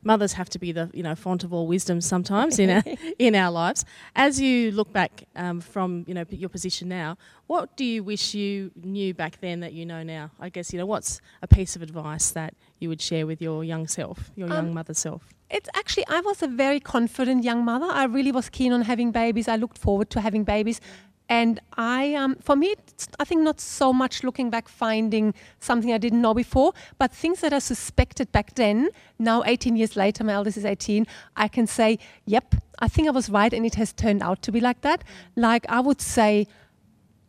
mothers 0.06 0.35
have 0.35 0.49
to 0.49 0.58
be 0.58 0.73
the 0.73 0.88
you 0.94 1.03
know 1.03 1.14
font 1.14 1.44
of 1.44 1.53
all 1.53 1.67
wisdom 1.67 2.00
sometimes 2.00 2.58
in 2.58 2.70
our 2.70 2.82
in 3.19 3.35
our 3.35 3.50
lives. 3.50 3.85
As 4.14 4.41
you 4.41 4.70
look 4.70 4.93
back 4.93 5.25
um, 5.35 5.61
from 5.61 6.05
you 6.06 6.14
know 6.14 6.25
your 6.31 6.49
position 6.49 6.88
now, 6.88 7.19
what 7.49 7.76
do 7.76 7.85
you 7.85 8.03
wish 8.03 8.32
you 8.32 8.70
knew 8.82 9.12
back 9.12 9.41
then 9.41 9.61
that 9.61 9.73
you 9.73 9.85
know 9.85 10.03
now? 10.03 10.31
I 10.41 10.49
guess 10.49 10.73
you 10.73 10.79
know 10.79 10.87
what's 10.87 11.20
a 11.43 11.49
piece 11.49 11.76
of 11.76 11.82
advice 11.82 12.31
that 12.31 12.55
you 12.79 12.88
would 12.88 13.03
share 13.03 13.26
with 13.26 13.43
your 13.43 13.64
young 13.64 13.87
self, 13.87 14.31
your 14.37 14.47
um, 14.47 14.53
young 14.55 14.75
mother 14.75 14.94
self. 14.94 15.35
It's 15.50 15.69
actually 15.75 16.06
I 16.09 16.20
was 16.20 16.43
a 16.43 16.49
very 16.49 16.81
confident 16.81 17.44
young 17.44 17.64
mother. 17.64 17.87
I 17.87 18.05
really 18.05 18.32
was 18.32 18.49
keen 18.49 18.73
on 18.73 18.82
having 18.82 19.11
babies. 19.11 19.49
I 19.49 19.56
looked 19.56 19.79
forward 19.79 20.09
to 20.11 20.20
having 20.20 20.44
babies. 20.44 20.81
And 21.28 21.61
I, 21.76 22.14
um, 22.14 22.37
for 22.37 22.55
me, 22.55 22.75
I 23.19 23.25
think 23.25 23.43
not 23.43 23.61
so 23.61 23.93
much 23.93 24.23
looking 24.23 24.49
back, 24.49 24.69
finding 24.69 25.34
something 25.58 25.93
I 25.93 25.99
didn't 25.99 26.23
know 26.23 26.34
before, 26.34 26.73
but 26.99 27.12
things 27.12 27.40
that 27.40 27.52
I 27.52 27.58
suspected 27.58 28.31
back 28.31 28.55
then. 28.55 28.90
Now, 29.19 29.43
18 29.44 29.76
years 29.76 29.96
later, 29.96 30.23
my 30.23 30.34
eldest 30.34 30.56
is 30.56 30.64
18. 30.64 31.06
I 31.37 31.49
can 31.49 31.67
say, 31.67 31.99
yep, 32.26 32.55
I 32.78 32.87
think 32.87 33.08
I 33.08 33.11
was 33.11 33.28
right, 33.28 33.52
and 33.52 33.67
it 33.67 33.75
has 33.75 33.93
turned 33.93 34.23
out 34.23 34.43
to 34.43 34.52
be 34.52 34.61
like 34.61 34.82
that. 34.82 35.02
Like 35.34 35.67
I 35.69 35.81
would 35.81 36.00
say, 36.00 36.46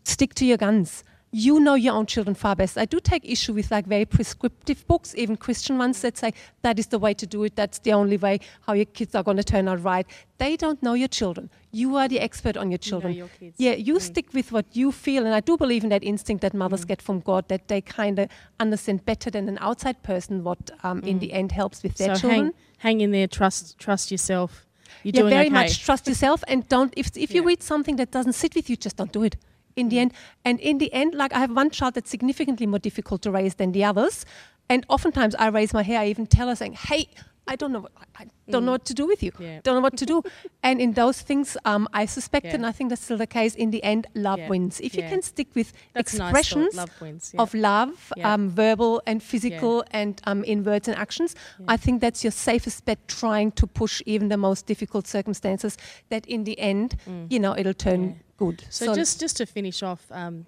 stick 0.04 0.36
to 0.36 0.46
your 0.46 0.58
guns 0.58 1.04
you 1.32 1.60
know 1.60 1.76
your 1.76 1.94
own 1.94 2.06
children 2.06 2.36
far 2.36 2.56
best. 2.56 2.78
I 2.78 2.86
do 2.86 3.00
take 3.00 3.30
issue 3.30 3.54
with 3.54 3.70
like 3.70 3.86
very 3.86 4.06
prescriptive 4.06 4.88
books, 4.88 5.14
even 5.16 5.36
Christian 5.36 5.78
ones 5.78 6.02
that 6.02 6.18
say 6.18 6.34
that 6.62 6.80
is 6.80 6.88
the 6.88 7.00
way 7.00 7.14
to 7.16 7.28
do 7.28 7.44
it, 7.44 7.56
that's 7.56 7.80
the 7.80 7.94
only 7.94 8.18
way 8.18 8.40
how 8.62 8.74
your 8.74 8.86
kids 8.86 9.14
are 9.14 9.24
going 9.24 9.38
to 9.38 9.44
turn 9.44 9.68
out 9.68 9.84
right. 9.84 10.08
They 10.38 10.56
don't 10.56 10.82
know 10.82 10.94
your 10.94 11.10
children. 11.10 11.50
You 11.72 11.98
are 11.98 12.08
the 12.08 12.20
expert 12.20 12.56
on 12.56 12.72
your 12.72 12.78
children. 12.78 13.14
You 13.14 13.24
know 13.24 13.30
your 13.42 13.54
yeah, 13.58 13.74
you 13.74 13.96
mm. 13.96 14.02
stick 14.02 14.34
with 14.34 14.52
what 14.52 14.66
you 14.74 14.92
feel, 14.92 15.26
and 15.26 15.36
I 15.36 15.42
do 15.42 15.58
believe 15.58 15.84
in 15.84 15.90
that 15.90 16.04
instinct 16.04 16.42
that 16.42 16.54
mothers 16.54 16.86
mm. 16.86 16.88
get 16.88 17.02
from 17.02 17.20
God 17.20 17.48
that 17.50 17.68
they 17.68 17.82
kind 17.82 18.20
of 18.20 18.30
understand 18.60 19.06
better 19.06 19.30
than 19.30 19.50
an 19.50 19.58
outside 19.60 20.02
person 20.04 20.44
what 20.44 20.72
um, 20.84 21.02
mm. 21.02 21.08
in 21.08 21.20
the 21.20 21.34
end 21.34 21.52
helps 21.52 21.84
with 21.84 21.96
their 21.96 22.16
so 22.16 22.22
children. 22.22 22.44
Hang, 22.46 22.54
hang 22.78 23.02
in 23.02 23.12
there, 23.12 23.28
trust, 23.28 23.78
trust 23.78 24.12
yourself. 24.12 24.66
You're 25.04 25.26
yeah, 25.26 25.30
very 25.30 25.48
okay. 25.48 25.54
much 25.54 25.84
trust 25.84 26.08
yourself, 26.08 26.44
and 26.48 26.68
don't 26.70 26.94
if 26.96 27.16
if 27.18 27.34
you 27.36 27.44
read 27.44 27.62
something 27.62 27.98
that 27.98 28.12
doesn't 28.12 28.34
sit 28.34 28.56
with 28.56 28.70
you, 28.70 28.78
just 28.78 28.96
don't 28.96 29.12
do 29.12 29.24
it 29.24 29.36
in 29.78 29.90
the 29.90 30.00
end. 30.00 30.14
And 30.44 30.60
in 30.60 30.78
the 30.80 30.92
end, 30.94 31.14
like 31.14 31.34
I 31.34 31.40
have 31.40 31.52
one 31.52 31.70
child 31.70 31.94
that's 31.94 32.10
significantly 32.10 32.66
more 32.66 32.80
difficult 32.80 33.22
to 33.24 33.32
raise 33.32 33.56
than 33.56 33.72
the 33.72 33.84
others. 33.84 34.26
And 34.70 34.86
oftentimes 34.90 35.36
I 35.36 35.48
raise 35.48 35.74
my 35.74 35.84
hair, 35.84 36.02
I 36.02 36.08
even 36.08 36.28
tell 36.28 36.50
her 36.50 36.56
saying, 36.56 36.74
hey, 36.74 37.10
I 37.48 37.56
don't 37.56 37.72
know 37.72 37.80
what 37.80 37.92
I 38.20 38.28
don't 38.50 38.64
mm. 38.64 38.66
know 38.66 38.72
what 38.72 38.86
to 38.86 38.94
do 38.94 39.06
with 39.06 39.22
you. 39.24 39.32
Yeah. 39.40 39.60
Don't 39.64 39.76
know 39.76 39.82
what 39.82 39.98
to 39.98 40.06
do. 40.06 40.24
and 40.64 40.82
in 40.82 40.94
those 40.94 41.22
things, 41.22 41.56
um, 41.66 41.88
I 41.94 42.06
suspect, 42.06 42.46
yeah. 42.46 42.56
and 42.56 42.66
I 42.66 42.72
think 42.72 42.90
that's 42.90 43.04
still 43.04 43.18
the 43.18 43.28
case. 43.28 43.56
In 43.56 43.72
the 43.72 43.84
end, 43.84 44.08
love 44.16 44.40
yeah. 44.40 44.50
wins. 44.50 44.80
If 44.82 44.96
you 44.96 45.04
can 45.04 45.22
stick 45.22 45.48
with 45.56 45.72
that's 45.94 46.14
expressions 46.14 46.76
nice 46.76 46.88
love 46.88 47.02
wins, 47.02 47.36
of 47.38 47.54
love, 47.54 48.14
um, 48.24 48.50
verbal 48.50 49.02
and 49.06 49.22
physical, 49.22 49.84
and 49.92 50.20
um, 50.26 50.44
in 50.44 50.64
words 50.64 50.88
and 50.88 50.98
actions, 50.98 51.36
I 51.68 51.78
think 51.78 52.02
that's 52.02 52.24
your 52.24 52.32
safest 52.32 52.86
bet. 52.86 52.98
Trying 53.08 53.52
to 53.54 53.68
push 53.68 54.02
even 54.06 54.30
the 54.30 54.38
most 54.38 54.66
difficult 54.66 55.08
circumstances. 55.08 55.78
That 56.10 56.26
in 56.26 56.44
the 56.44 56.60
end, 56.60 56.98
mm. 57.08 57.32
you 57.32 57.40
know, 57.40 57.56
it'll 57.58 57.74
turn 57.74 58.20
good. 58.38 58.64
So, 58.70 58.88
so 58.88 58.96
just 58.96 59.20
just 59.20 59.38
to 59.38 59.46
finish 59.46 59.84
off, 59.84 60.06
um, 60.12 60.46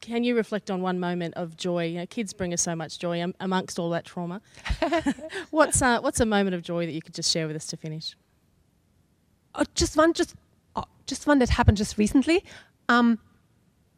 can 0.00 0.24
you 0.24 0.36
reflect 0.36 0.70
on 0.70 0.82
one 0.82 1.00
moment 1.00 1.34
of 1.34 1.56
joy? 1.56 1.86
You 1.86 1.98
know, 2.00 2.06
kids 2.06 2.32
bring 2.32 2.52
us 2.52 2.62
so 2.62 2.74
much 2.74 2.98
joy 2.98 3.22
um, 3.22 3.34
amongst 3.40 3.78
all 3.78 3.90
that 3.90 4.04
trauma. 4.04 4.40
what's 5.50 5.80
uh, 5.82 6.00
what's 6.00 6.20
a 6.20 6.26
moment 6.26 6.54
of 6.54 6.62
joy 6.62 6.86
that 6.86 6.92
you 6.92 7.02
could 7.02 7.14
just 7.14 7.30
share 7.30 7.46
with 7.46 7.56
us 7.56 7.66
to 7.68 7.76
finish? 7.76 8.16
Oh, 9.54 9.64
just 9.74 9.96
one, 9.96 10.12
just 10.12 10.34
oh, 10.76 10.84
just 11.06 11.26
one 11.26 11.38
that 11.38 11.50
happened 11.50 11.76
just 11.76 11.98
recently. 11.98 12.44
Um, 12.88 13.18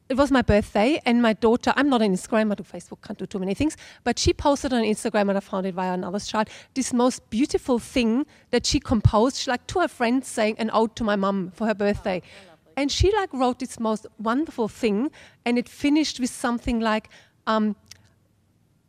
it 0.09 0.17
was 0.17 0.31
my 0.31 0.43
birthday, 0.43 1.01
and 1.05 1.21
my 1.21 1.33
daughter, 1.33 1.73
I'm 1.75 1.89
not 1.89 2.01
on 2.01 2.11
Instagram, 2.11 2.53
I 2.53 2.55
do 2.55 2.63
Facebook, 2.63 3.03
can't 3.03 3.19
do 3.19 3.27
too 3.27 3.41
many 3.41 3.55
things, 3.55 3.77
but 4.05 4.21
she 4.21 4.33
posted 4.33 4.73
on 4.73 4.83
Instagram, 4.85 5.29
and 5.29 5.37
I 5.37 5.41
found 5.41 5.67
it 5.67 5.75
via 5.75 5.95
another 5.95 6.21
child, 6.21 6.49
this 6.75 6.93
most 6.93 7.29
beautiful 7.29 7.81
thing 7.81 8.25
that 8.51 8.65
she 8.65 8.79
composed, 8.79 9.39
she, 9.39 9.51
like 9.51 9.67
to 9.67 9.81
her 9.81 9.89
friends, 9.89 10.29
saying 10.29 10.57
an 10.59 10.71
ode 10.73 10.95
to 10.97 11.03
my 11.03 11.17
mum 11.17 11.51
for 11.57 11.67
her 11.67 11.75
birthday. 11.75 12.23
Oh, 12.25 12.56
and 12.77 12.91
she 12.93 13.13
like 13.17 13.33
wrote 13.33 13.59
this 13.59 13.79
most 13.81 14.07
wonderful 14.19 14.69
thing, 14.69 15.11
and 15.45 15.59
it 15.59 15.69
finished 15.69 16.21
with 16.21 16.31
something 16.31 16.81
like, 16.81 17.09
um, 17.47 17.77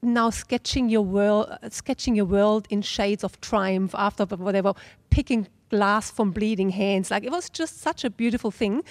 now 0.02 0.30
sketching 0.30 0.90
your 0.90 1.02
world, 1.02 1.52
sketching 1.70 2.16
your 2.16 2.26
world 2.26 2.68
in 2.70 2.82
shades 2.82 3.24
of 3.24 3.40
triumph 3.42 3.96
after 3.98 4.26
whatever, 4.26 4.74
picking 5.10 5.48
glass 5.70 6.12
from 6.12 6.32
bleeding 6.32 6.70
hands. 6.70 7.10
Like 7.12 7.24
it 7.24 7.32
was 7.32 7.50
just 7.50 7.80
such 7.82 8.04
a 8.04 8.10
beautiful 8.10 8.52
thing. 8.52 8.84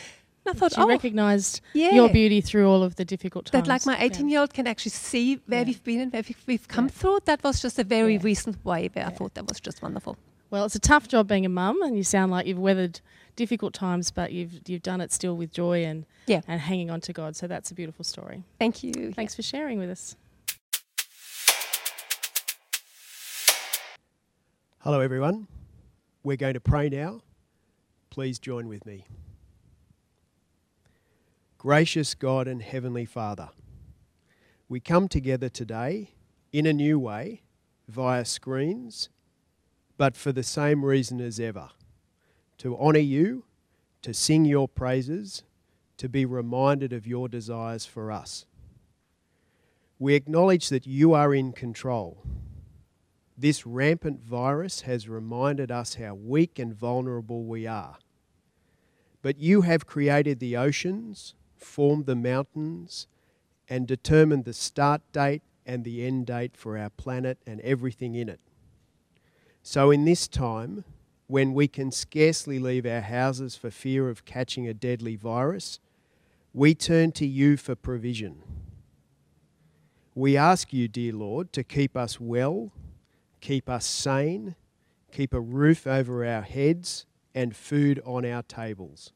And 0.45 0.55
I 0.55 0.59
thought, 0.59 0.75
She 0.75 0.81
oh, 0.81 0.87
recognised 0.87 1.61
yeah. 1.75 1.91
your 1.93 2.09
beauty 2.09 2.41
through 2.41 2.69
all 2.69 2.83
of 2.83 2.97
the 2.97 3.05
difficult 3.05 3.47
times. 3.47 3.65
that 3.67 3.69
like 3.69 3.87
my 3.87 3.97
Yeah. 3.99 4.05
18 4.05 4.29
year 4.29 4.41
old 4.41 4.53
can 4.55 4.67
actually 4.67 4.91
see 4.93 5.41
where 5.47 5.61
Yeah. 5.61 5.67
we've 5.67 5.83
been 5.85 6.01
and 6.01 6.13
where 6.13 6.23
we've, 6.47 6.69
come 6.69 6.89
through. 6.89 7.21
That 7.25 7.43
was 7.43 7.61
just 7.63 7.79
a 7.79 7.85
very 7.85 8.19
recent 8.19 8.65
way 8.65 8.89
where 8.93 9.07
I 9.07 9.11
thought 9.11 9.35
that 9.35 9.49
was 9.49 9.61
just 9.61 9.83
wonderful. 9.83 10.17
Well, 10.51 10.65
it's 10.65 10.77
a 10.77 10.81
tough 10.81 11.09
job 11.09 11.27
being 11.29 11.45
a 11.45 11.49
mum, 11.49 11.83
and 11.83 11.97
you 11.97 12.05
sound 12.05 12.31
like 12.31 12.47
you've 12.47 12.59
weathered 12.61 13.01
difficult 13.37 13.75
times, 13.75 14.11
but 14.11 14.33
you've 14.33 14.61
you've 14.67 14.83
done 14.83 15.01
it 15.01 15.13
still 15.13 15.37
with 15.37 15.53
joy 15.53 15.85
and 15.85 16.05
Yeah. 16.27 16.41
and 16.49 16.61
hanging 16.61 16.91
on 16.91 17.01
to 17.03 17.13
God. 17.13 17.37
So 17.37 17.47
that's 17.47 17.71
a 17.71 17.75
beautiful 17.75 18.05
story. 18.05 18.43
Thank 18.59 18.83
you. 18.83 19.13
Thanks 19.13 19.35
for 19.35 19.43
sharing 19.43 19.79
with 19.79 19.91
us. 19.91 20.17
Hello, 24.81 25.01
everyone. 25.01 25.49
We're 26.23 26.37
going 26.37 26.55
to 26.55 26.61
pray 26.61 26.89
now. 26.89 27.23
Please 28.11 28.39
join 28.39 28.69
with 28.69 28.87
me. 28.87 29.05
Gracious 31.59 32.15
God 32.15 32.47
and 32.47 32.63
Heavenly 32.63 33.05
Father, 33.05 33.49
we 34.69 34.79
come 34.79 35.09
together 35.09 35.49
today 35.49 36.11
in 36.53 36.67
a 36.67 36.73
new 36.73 36.99
way 36.99 37.43
via 37.89 38.25
screens, 38.25 39.09
but 39.97 40.17
for 40.17 40.31
the 40.33 40.43
same 40.45 40.85
reason 40.85 41.21
as 41.21 41.41
ever 41.41 41.71
to 42.59 42.77
honour 42.79 42.99
you, 42.99 43.45
to 44.03 44.15
sing 44.15 44.45
your 44.45 44.69
praises, 44.69 45.43
to 45.97 46.09
be 46.09 46.25
reminded 46.25 46.93
of 46.93 47.07
your 47.07 47.29
desires 47.29 47.87
for 47.87 48.13
us. 48.13 48.47
We 49.99 50.15
acknowledge 50.15 50.69
that 50.69 50.87
you 50.87 51.15
are 51.15 51.35
in 51.35 51.53
control. 51.53 52.23
This 53.39 53.67
rampant 53.67 54.23
virus 54.23 54.83
has 54.83 55.09
reminded 55.09 55.71
us 55.71 55.95
how 55.95 56.15
weak 56.15 56.59
and 56.59 56.75
vulnerable 56.75 57.45
we 57.45 57.67
are. 57.67 57.99
But 59.23 59.39
you 59.39 59.63
have 59.63 59.87
created 59.87 60.39
the 60.39 60.57
oceans, 60.57 61.35
formed 61.57 62.07
the 62.07 62.15
mountains, 62.15 63.07
and 63.69 63.87
determined 63.87 64.45
the 64.45 64.53
start 64.53 65.03
date 65.13 65.43
and 65.67 65.85
the 65.85 66.07
end 66.07 66.27
date 66.27 66.57
for 66.57 66.79
our 66.79 66.91
planet 66.91 67.39
and 67.47 67.61
everything 67.63 68.15
in 68.15 68.29
it. 68.29 68.41
So, 69.63 69.91
in 69.91 70.05
this 70.05 70.29
time, 70.29 70.85
when 71.27 71.55
we 71.55 71.67
can 71.69 71.91
scarcely 71.91 72.59
leave 72.59 72.87
our 72.87 73.01
houses 73.01 73.57
for 73.57 73.71
fear 73.71 74.09
of 74.09 74.25
catching 74.25 74.69
a 74.69 74.75
deadly 74.75 75.17
virus, 75.17 75.81
we 76.53 76.75
turn 76.75 77.13
to 77.13 77.27
you 77.27 77.57
for 77.57 77.75
provision. 77.75 78.43
We 80.15 80.37
ask 80.37 80.73
you, 80.73 80.89
dear 80.89 81.13
Lord, 81.13 81.53
to 81.53 81.65
keep 81.65 81.97
us 81.97 82.21
well, 82.21 82.73
keep 83.41 83.69
us 83.69 83.85
sane, 83.85 84.55
keep 85.13 85.35
a 85.35 85.41
roof 85.41 85.87
over 85.87 86.25
our 86.25 86.43
heads, 86.43 87.07
and 87.35 87.55
food 87.55 88.01
on 88.05 88.25
our 88.25 88.43
tables. 88.43 89.13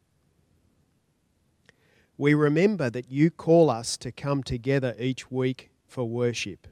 We 2.19 2.35
remember 2.35 2.90
that 2.90 3.11
you 3.11 3.31
call 3.31 3.71
us 3.71 3.97
to 3.97 4.12
come 4.12 4.43
together 4.43 4.95
each 4.99 5.31
week 5.31 5.71
for 5.87 6.05
worship. 6.05 6.67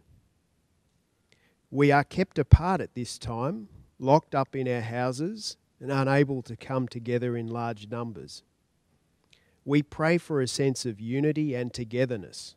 We 1.70 1.90
are 1.90 2.04
kept 2.04 2.38
apart 2.38 2.82
at 2.82 2.94
this 2.94 3.18
time, 3.18 3.68
locked 3.98 4.34
up 4.34 4.54
in 4.54 4.68
our 4.68 4.80
houses, 4.80 5.56
and 5.80 5.92
unable 5.92 6.42
to 6.42 6.56
come 6.56 6.88
together 6.88 7.36
in 7.36 7.46
large 7.46 7.88
numbers. 7.88 8.42
We 9.64 9.82
pray 9.82 10.18
for 10.18 10.40
a 10.40 10.48
sense 10.48 10.84
of 10.86 11.00
unity 11.00 11.54
and 11.54 11.72
togetherness. 11.72 12.54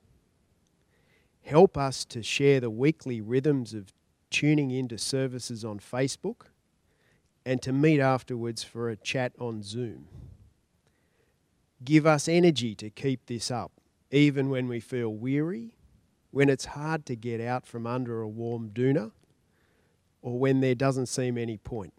Help 1.44 1.78
us 1.78 2.06
to 2.06 2.24
share 2.24 2.60
the 2.60 2.70
weekly 2.70 3.22
rhythms 3.22 3.74
of 3.74 3.94
tuning 4.30 4.72
into 4.72 4.98
services 4.98 5.66
on 5.66 5.80
Facebook 5.80 6.48
and 7.46 7.62
to 7.62 7.74
meet 7.74 8.00
afterwards 8.00 8.64
for 8.64 8.90
a 8.90 8.96
chat 8.96 9.34
on 9.40 9.62
Zoom. 9.64 10.08
Give 11.84 12.06
us 12.06 12.28
energy 12.28 12.76
to 12.76 12.90
keep 12.90 13.26
this 13.26 13.50
up, 13.50 13.72
even 14.12 14.50
when 14.50 14.68
we 14.68 14.80
feel 14.80 15.10
weary, 15.10 15.74
when 16.30 16.50
it's 16.50 16.66
hard 16.66 17.06
to 17.08 17.16
get 17.16 17.42
out 17.42 17.66
from 17.66 17.88
under 17.88 18.22
a 18.22 18.28
warm 18.28 18.70
doona, 18.70 19.12
or 20.22 20.38
when 20.38 20.60
there 20.60 20.76
doesn't 20.76 21.08
seem 21.08 21.38
any 21.38 21.58
point. 21.58 21.94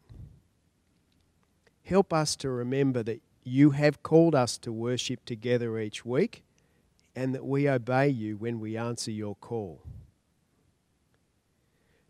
Help 1.85 2.13
us 2.13 2.37
to 2.37 2.51
remember 2.51 3.03
that 3.03 3.21
you 3.45 3.71
have 3.71 4.03
called 4.03 4.35
us 4.35 4.57
to 4.59 4.73
worship 4.73 5.25
together 5.25 5.79
each 5.79 6.05
week 6.05 6.45
and 7.15 7.35
that 7.35 7.45
we 7.45 7.69
obey 7.69 8.09
you 8.09 8.37
when 8.37 8.61
we 8.61 8.77
answer 8.77 9.11
your 9.11 9.35
call. 9.35 9.83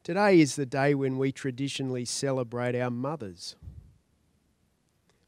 Today 0.03 0.41
is 0.41 0.57
the 0.57 0.67
day 0.67 0.95
when 0.95 1.17
we 1.17 1.33
traditionally 1.33 2.05
celebrate 2.05 2.75
our 2.75 2.91
mothers. 2.91 3.57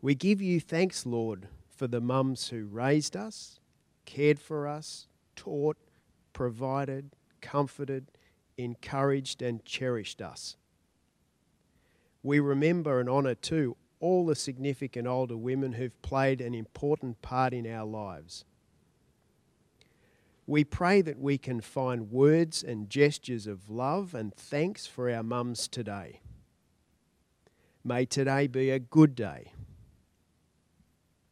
We 0.02 0.14
give 0.14 0.42
you 0.42 0.60
thanks, 0.60 1.06
Lord, 1.06 1.48
for 1.74 1.86
the 1.86 2.00
mums 2.00 2.48
who 2.48 2.66
raised 2.66 3.16
us, 3.16 3.60
cared 4.04 4.38
for 4.38 4.68
us, 4.68 5.06
taught, 5.36 5.76
provided, 6.32 7.10
comforted, 7.40 8.10
encouraged, 8.58 9.42
and 9.42 9.64
cherished 9.64 10.20
us. 10.20 10.56
We 12.24 12.40
remember 12.40 13.00
and 13.00 13.08
honour 13.08 13.34
too 13.34 13.76
all 14.00 14.24
the 14.24 14.34
significant 14.34 15.06
older 15.06 15.36
women 15.36 15.74
who've 15.74 16.02
played 16.02 16.40
an 16.40 16.54
important 16.54 17.20
part 17.20 17.52
in 17.52 17.66
our 17.66 17.86
lives. 17.86 18.46
We 20.46 20.64
pray 20.64 21.02
that 21.02 21.18
we 21.18 21.36
can 21.36 21.60
find 21.60 22.10
words 22.10 22.62
and 22.62 22.88
gestures 22.88 23.46
of 23.46 23.68
love 23.70 24.14
and 24.14 24.34
thanks 24.34 24.86
for 24.86 25.10
our 25.10 25.22
mums 25.22 25.68
today. 25.68 26.20
May 27.84 28.06
today 28.06 28.46
be 28.46 28.70
a 28.70 28.78
good 28.78 29.14
day. 29.14 29.52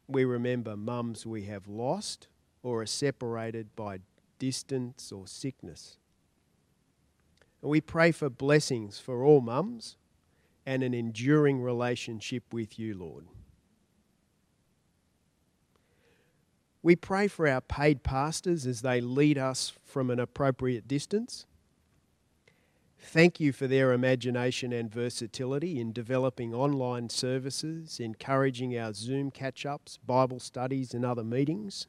We 0.07 0.25
remember 0.25 0.77
mums 0.77 1.25
we 1.25 1.45
have 1.45 1.67
lost 1.67 2.27
or 2.61 2.83
are 2.83 2.87
separated 2.87 3.75
by 3.75 3.99
distance 4.37 5.11
or 5.11 5.25
sickness. 5.25 5.97
And 7.63 7.71
we 7.71 7.81
pray 7.81 8.11
for 8.11 8.29
blessings 8.29 8.99
for 8.99 9.23
all 9.23 9.41
mums 9.41 9.97
and 10.65 10.83
an 10.83 10.93
enduring 10.93 11.61
relationship 11.61 12.43
with 12.51 12.79
you, 12.79 12.95
Lord. 12.95 13.25
We 16.81 16.95
pray 16.97 17.27
for 17.27 17.47
our 17.47 17.61
paid 17.61 18.03
pastors 18.03 18.67
as 18.67 18.81
they 18.81 18.99
lead 18.99 19.37
us 19.37 19.71
from 19.85 20.09
an 20.09 20.19
appropriate 20.19 20.87
distance. 20.87 21.45
Thank 22.99 23.39
you 23.39 23.51
for 23.51 23.67
their 23.67 23.91
imagination 23.91 24.71
and 24.71 24.89
versatility 24.89 25.79
in 25.79 25.91
developing 25.91 26.53
online 26.53 27.09
services, 27.09 27.99
encouraging 27.99 28.77
our 28.77 28.93
Zoom 28.93 29.29
catch 29.29 29.65
ups, 29.65 29.97
Bible 30.05 30.39
studies, 30.39 30.93
and 30.93 31.05
other 31.05 31.23
meetings. 31.23 31.87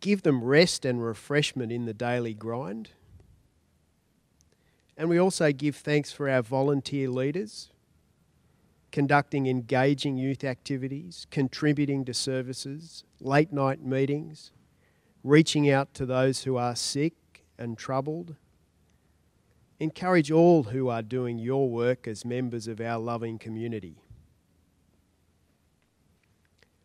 Give 0.00 0.22
them 0.22 0.44
rest 0.44 0.84
and 0.84 1.02
refreshment 1.02 1.72
in 1.72 1.84
the 1.86 1.94
daily 1.94 2.34
grind. 2.34 2.90
And 4.98 5.08
we 5.08 5.18
also 5.18 5.52
give 5.52 5.76
thanks 5.76 6.10
for 6.10 6.28
our 6.28 6.42
volunteer 6.42 7.08
leaders, 7.08 7.70
conducting 8.90 9.46
engaging 9.46 10.18
youth 10.18 10.42
activities, 10.42 11.28
contributing 11.30 12.04
to 12.06 12.12
services, 12.12 13.04
late 13.20 13.52
night 13.52 13.80
meetings, 13.80 14.50
reaching 15.22 15.70
out 15.70 15.94
to 15.94 16.04
those 16.04 16.42
who 16.42 16.56
are 16.56 16.74
sick 16.74 17.14
and 17.56 17.78
troubled. 17.78 18.34
Encourage 19.78 20.32
all 20.32 20.64
who 20.64 20.88
are 20.88 21.02
doing 21.02 21.38
your 21.38 21.70
work 21.70 22.08
as 22.08 22.24
members 22.24 22.66
of 22.66 22.80
our 22.80 22.98
loving 22.98 23.38
community. 23.38 24.02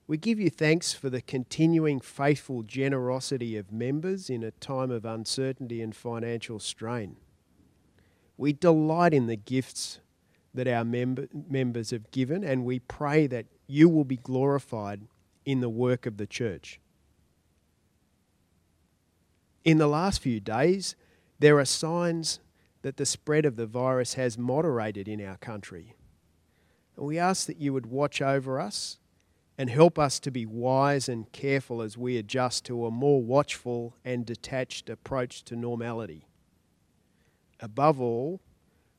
We 0.05 0.17
give 0.17 0.39
you 0.39 0.51
thanks 0.51 0.93
for 0.93 1.09
the 1.09 1.21
continuing 1.21 1.99
faithful 1.99 2.61
generosity 2.61 3.57
of 3.57 3.71
members 3.71 4.29
in 4.29 4.43
a 4.43 4.51
time 4.51 4.91
of 4.91 5.03
uncertainty 5.03 5.81
and 5.81 5.95
financial 5.95 6.59
strain. 6.59 7.15
We 8.37 8.53
delight 8.53 9.13
in 9.13 9.27
the 9.27 9.35
gifts 9.35 9.99
that 10.53 10.67
our 10.67 10.83
member, 10.83 11.27
members 11.49 11.91
have 11.91 12.11
given, 12.11 12.43
and 12.43 12.65
we 12.65 12.79
pray 12.79 13.27
that 13.27 13.45
you 13.67 13.89
will 13.89 14.03
be 14.03 14.17
glorified 14.17 15.01
in 15.45 15.61
the 15.61 15.69
work 15.69 16.05
of 16.05 16.17
the 16.17 16.27
church. 16.27 16.79
In 19.63 19.77
the 19.77 19.87
last 19.87 20.21
few 20.21 20.39
days, 20.39 20.95
there 21.39 21.57
are 21.59 21.65
signs 21.65 22.39
that 22.81 22.97
the 22.97 23.05
spread 23.05 23.45
of 23.45 23.55
the 23.55 23.65
virus 23.65 24.15
has 24.15 24.37
moderated 24.37 25.07
in 25.07 25.25
our 25.25 25.37
country. 25.37 25.95
And 26.97 27.05
we 27.05 27.17
ask 27.17 27.47
that 27.47 27.57
you 27.57 27.73
would 27.73 27.85
watch 27.85 28.21
over 28.21 28.59
us 28.59 28.99
and 29.57 29.69
help 29.69 29.97
us 29.97 30.19
to 30.19 30.31
be 30.31 30.45
wise 30.45 31.07
and 31.07 31.31
careful 31.31 31.81
as 31.81 31.97
we 31.97 32.17
adjust 32.17 32.65
to 32.65 32.85
a 32.85 32.91
more 32.91 33.21
watchful 33.21 33.95
and 34.03 34.25
detached 34.25 34.89
approach 34.89 35.43
to 35.45 35.55
normality. 35.55 36.27
Above 37.63 38.01
all, 38.01 38.41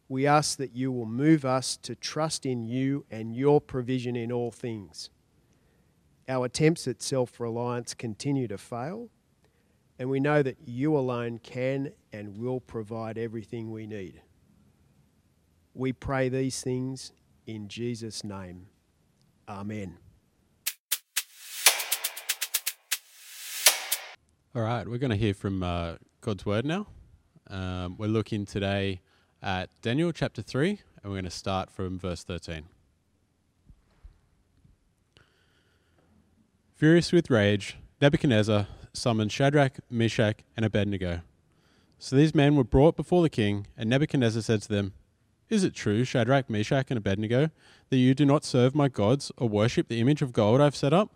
we 0.08 0.26
ask 0.26 0.56
that 0.56 0.74
you 0.74 0.90
will 0.90 1.04
move 1.04 1.44
us 1.44 1.76
to 1.76 1.94
trust 1.94 2.46
in 2.46 2.64
you 2.64 3.04
and 3.10 3.36
your 3.36 3.60
provision 3.60 4.16
in 4.16 4.32
all 4.32 4.50
things. 4.50 5.10
Our 6.26 6.46
attempts 6.46 6.88
at 6.88 7.02
self 7.02 7.38
reliance 7.38 7.92
continue 7.92 8.48
to 8.48 8.56
fail, 8.56 9.10
and 9.98 10.08
we 10.08 10.18
know 10.18 10.42
that 10.42 10.56
you 10.64 10.96
alone 10.96 11.40
can 11.40 11.92
and 12.10 12.38
will 12.38 12.58
provide 12.58 13.18
everything 13.18 13.70
we 13.70 13.86
need. 13.86 14.22
We 15.74 15.92
pray 15.92 16.30
these 16.30 16.62
things 16.62 17.12
in 17.46 17.68
Jesus' 17.68 18.24
name. 18.24 18.68
Amen. 19.46 19.98
All 24.54 24.62
right, 24.62 24.88
we're 24.88 24.96
going 24.96 25.10
to 25.10 25.16
hear 25.16 25.34
from 25.34 25.62
uh, 25.62 25.96
God's 26.22 26.46
word 26.46 26.64
now. 26.64 26.86
Um, 27.50 27.96
we're 27.98 28.06
looking 28.06 28.46
today 28.46 29.02
at 29.42 29.68
Daniel 29.82 30.12
chapter 30.12 30.40
3, 30.40 30.70
and 30.70 30.78
we're 31.04 31.16
going 31.16 31.24
to 31.24 31.30
start 31.30 31.70
from 31.70 31.98
verse 31.98 32.24
13. 32.24 32.64
Furious 36.74 37.12
with 37.12 37.28
rage, 37.28 37.76
Nebuchadnezzar 38.00 38.66
summoned 38.94 39.30
Shadrach, 39.30 39.78
Meshach, 39.90 40.38
and 40.56 40.64
Abednego. 40.64 41.20
So 41.98 42.16
these 42.16 42.34
men 42.34 42.56
were 42.56 42.64
brought 42.64 42.96
before 42.96 43.22
the 43.22 43.28
king, 43.28 43.66
and 43.76 43.90
Nebuchadnezzar 43.90 44.40
said 44.40 44.62
to 44.62 44.68
them, 44.68 44.94
Is 45.50 45.64
it 45.64 45.74
true, 45.74 46.04
Shadrach, 46.04 46.48
Meshach, 46.48 46.86
and 46.88 46.96
Abednego, 46.96 47.50
that 47.90 47.96
you 47.98 48.14
do 48.14 48.24
not 48.24 48.44
serve 48.44 48.74
my 48.74 48.88
gods 48.88 49.30
or 49.36 49.50
worship 49.50 49.88
the 49.88 50.00
image 50.00 50.22
of 50.22 50.32
gold 50.32 50.62
I 50.62 50.64
have 50.64 50.76
set 50.76 50.94
up? 50.94 51.10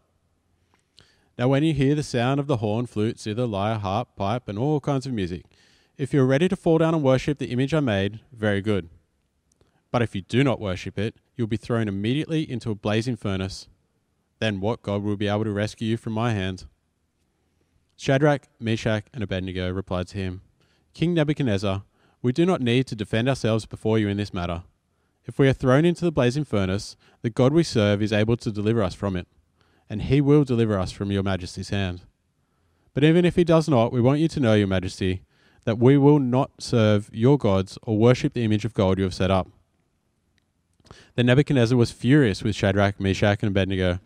Now, 1.38 1.48
when 1.48 1.64
you 1.64 1.72
hear 1.72 1.94
the 1.94 2.02
sound 2.02 2.38
of 2.38 2.48
the 2.48 2.58
horn, 2.58 2.84
flute, 2.84 3.18
zither, 3.18 3.46
lyre, 3.46 3.78
harp, 3.78 4.14
pipe, 4.14 4.46
and 4.46 4.58
all 4.58 4.80
kinds 4.80 5.06
of 5.06 5.14
music, 5.14 5.46
if 5.98 6.14
you 6.14 6.22
are 6.22 6.26
ready 6.26 6.48
to 6.48 6.54
fall 6.54 6.78
down 6.78 6.94
and 6.94 7.02
worship 7.02 7.38
the 7.38 7.50
image 7.50 7.74
I 7.74 7.80
made, 7.80 8.20
very 8.32 8.60
good. 8.60 8.88
But 9.90 10.00
if 10.00 10.14
you 10.14 10.22
do 10.22 10.44
not 10.44 10.60
worship 10.60 10.96
it, 10.96 11.16
you 11.34 11.42
will 11.42 11.48
be 11.48 11.56
thrown 11.56 11.88
immediately 11.88 12.48
into 12.48 12.70
a 12.70 12.76
blazing 12.76 13.16
furnace. 13.16 13.66
Then 14.38 14.60
what 14.60 14.82
God 14.82 15.02
will 15.02 15.16
be 15.16 15.26
able 15.26 15.42
to 15.42 15.50
rescue 15.50 15.88
you 15.88 15.96
from 15.96 16.12
my 16.12 16.32
hand? 16.32 16.66
Shadrach, 17.96 18.44
Meshach, 18.60 19.06
and 19.12 19.24
Abednego 19.24 19.72
replied 19.72 20.06
to 20.08 20.18
him, 20.18 20.42
King 20.94 21.14
Nebuchadnezzar, 21.14 21.82
we 22.22 22.30
do 22.30 22.46
not 22.46 22.60
need 22.60 22.86
to 22.86 22.94
defend 22.94 23.28
ourselves 23.28 23.66
before 23.66 23.98
you 23.98 24.06
in 24.06 24.18
this 24.18 24.32
matter. 24.32 24.62
If 25.26 25.36
we 25.36 25.48
are 25.48 25.52
thrown 25.52 25.84
into 25.84 26.04
the 26.04 26.12
blazing 26.12 26.44
furnace, 26.44 26.96
the 27.22 27.30
God 27.30 27.52
we 27.52 27.64
serve 27.64 28.02
is 28.02 28.12
able 28.12 28.36
to 28.36 28.52
deliver 28.52 28.84
us 28.84 28.94
from 28.94 29.16
it, 29.16 29.26
and 29.90 30.02
he 30.02 30.20
will 30.20 30.44
deliver 30.44 30.78
us 30.78 30.92
from 30.92 31.10
your 31.10 31.24
majesty's 31.24 31.70
hand. 31.70 32.02
But 32.94 33.02
even 33.02 33.24
if 33.24 33.34
he 33.34 33.42
does 33.42 33.68
not, 33.68 33.92
we 33.92 34.00
want 34.00 34.20
you 34.20 34.28
to 34.28 34.40
know, 34.40 34.54
your 34.54 34.68
majesty, 34.68 35.22
that 35.68 35.78
we 35.78 35.98
will 35.98 36.18
not 36.18 36.50
serve 36.58 37.10
your 37.12 37.36
gods 37.36 37.76
or 37.82 37.98
worship 37.98 38.32
the 38.32 38.42
image 38.42 38.64
of 38.64 38.72
gold 38.72 38.96
you 38.96 39.04
have 39.04 39.12
set 39.12 39.30
up. 39.30 39.48
Then 41.14 41.26
Nebuchadnezzar 41.26 41.76
was 41.76 41.90
furious 41.90 42.42
with 42.42 42.56
Shadrach, 42.56 42.98
Meshach, 42.98 43.42
and 43.42 43.50
Abednego, 43.50 43.98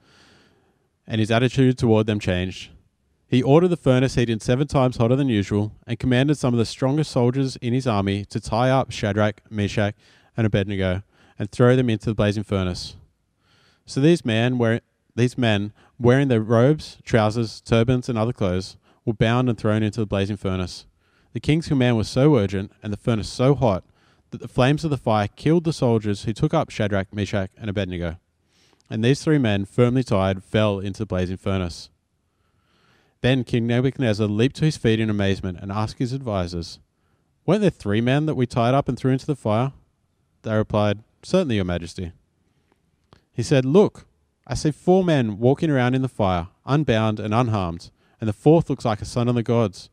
and 1.06 1.20
his 1.20 1.30
attitude 1.30 1.78
toward 1.78 2.08
them 2.08 2.18
changed. 2.18 2.70
He 3.28 3.44
ordered 3.44 3.68
the 3.68 3.76
furnace 3.76 4.16
heated 4.16 4.42
seven 4.42 4.66
times 4.66 4.96
hotter 4.96 5.14
than 5.14 5.28
usual 5.28 5.70
and 5.86 6.00
commanded 6.00 6.36
some 6.36 6.52
of 6.52 6.58
the 6.58 6.66
strongest 6.66 7.12
soldiers 7.12 7.54
in 7.62 7.72
his 7.72 7.86
army 7.86 8.24
to 8.24 8.40
tie 8.40 8.70
up 8.70 8.90
Shadrach, 8.90 9.40
Meshach, 9.48 9.94
and 10.36 10.44
Abednego 10.44 11.04
and 11.38 11.48
throw 11.48 11.76
them 11.76 11.88
into 11.88 12.06
the 12.06 12.14
blazing 12.16 12.42
furnace. 12.42 12.96
So 13.86 14.00
these 14.00 14.24
men, 14.24 14.58
wear, 14.58 14.80
these 15.14 15.38
men, 15.38 15.72
wearing 15.96 16.26
their 16.26 16.42
robes, 16.42 16.98
trousers, 17.04 17.60
turbans, 17.60 18.08
and 18.08 18.18
other 18.18 18.32
clothes, 18.32 18.76
were 19.04 19.14
bound 19.14 19.48
and 19.48 19.56
thrown 19.56 19.84
into 19.84 20.00
the 20.00 20.06
blazing 20.06 20.36
furnace. 20.36 20.86
The 21.32 21.40
king's 21.40 21.68
command 21.68 21.96
was 21.96 22.08
so 22.08 22.36
urgent 22.36 22.72
and 22.82 22.92
the 22.92 22.98
furnace 22.98 23.28
so 23.28 23.54
hot 23.54 23.84
that 24.30 24.40
the 24.40 24.48
flames 24.48 24.84
of 24.84 24.90
the 24.90 24.96
fire 24.96 25.28
killed 25.28 25.64
the 25.64 25.72
soldiers 25.72 26.24
who 26.24 26.32
took 26.32 26.52
up 26.52 26.70
Shadrach, 26.70 27.12
Meshach, 27.14 27.50
and 27.56 27.70
Abednego. 27.70 28.16
And 28.90 29.02
these 29.02 29.22
three 29.22 29.38
men, 29.38 29.64
firmly 29.64 30.02
tied, 30.02 30.42
fell 30.42 30.78
into 30.78 30.98
the 30.98 31.06
blazing 31.06 31.38
furnace. 31.38 31.90
Then 33.22 33.44
King 33.44 33.66
Nebuchadnezzar 33.66 34.26
leaped 34.26 34.56
to 34.56 34.64
his 34.64 34.76
feet 34.76 35.00
in 35.00 35.08
amazement 35.08 35.58
and 35.62 35.70
asked 35.70 35.98
his 35.98 36.12
advisers, 36.12 36.80
Weren't 37.46 37.62
there 37.62 37.70
three 37.70 38.00
men 38.00 38.26
that 38.26 38.34
we 38.34 38.46
tied 38.46 38.74
up 38.74 38.88
and 38.88 38.98
threw 38.98 39.12
into 39.12 39.26
the 39.26 39.36
fire? 39.36 39.72
They 40.42 40.54
replied, 40.54 40.98
Certainly, 41.22 41.56
Your 41.56 41.64
Majesty. 41.64 42.12
He 43.32 43.42
said, 43.42 43.64
Look, 43.64 44.06
I 44.46 44.54
see 44.54 44.72
four 44.72 45.04
men 45.04 45.38
walking 45.38 45.70
around 45.70 45.94
in 45.94 46.02
the 46.02 46.08
fire, 46.08 46.48
unbound 46.66 47.20
and 47.20 47.32
unharmed, 47.32 47.90
and 48.20 48.28
the 48.28 48.34
fourth 48.34 48.68
looks 48.68 48.84
like 48.84 49.00
a 49.00 49.06
son 49.06 49.28
of 49.28 49.34
the 49.34 49.42
gods. 49.42 49.88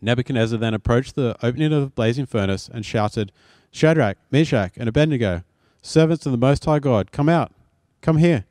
Nebuchadnezzar 0.00 0.58
then 0.58 0.74
approached 0.74 1.14
the 1.14 1.36
opening 1.42 1.72
of 1.72 1.82
the 1.82 1.86
blazing 1.88 2.26
furnace 2.26 2.68
and 2.72 2.84
shouted, 2.84 3.32
Shadrach, 3.70 4.16
Meshach, 4.30 4.72
and 4.76 4.88
Abednego, 4.88 5.44
servants 5.82 6.26
of 6.26 6.32
the 6.32 6.38
Most 6.38 6.64
High 6.64 6.78
God, 6.78 7.12
come 7.12 7.28
out, 7.28 7.52
come 8.00 8.18
here. 8.18 8.44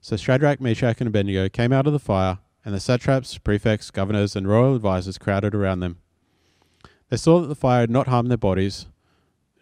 So 0.00 0.16
Shadrach, 0.16 0.60
Meshach, 0.60 1.00
and 1.00 1.08
Abednego 1.08 1.48
came 1.48 1.72
out 1.72 1.86
of 1.86 1.92
the 1.92 1.98
fire, 1.98 2.38
and 2.64 2.74
the 2.74 2.80
satraps, 2.80 3.38
prefects, 3.38 3.90
governors, 3.90 4.36
and 4.36 4.48
royal 4.48 4.74
advisers 4.74 5.18
crowded 5.18 5.54
around 5.54 5.80
them. 5.80 5.98
They 7.08 7.16
saw 7.16 7.40
that 7.40 7.46
the 7.46 7.54
fire 7.54 7.80
had 7.80 7.90
not 7.90 8.08
harmed 8.08 8.30
their 8.30 8.36
bodies, 8.36 8.86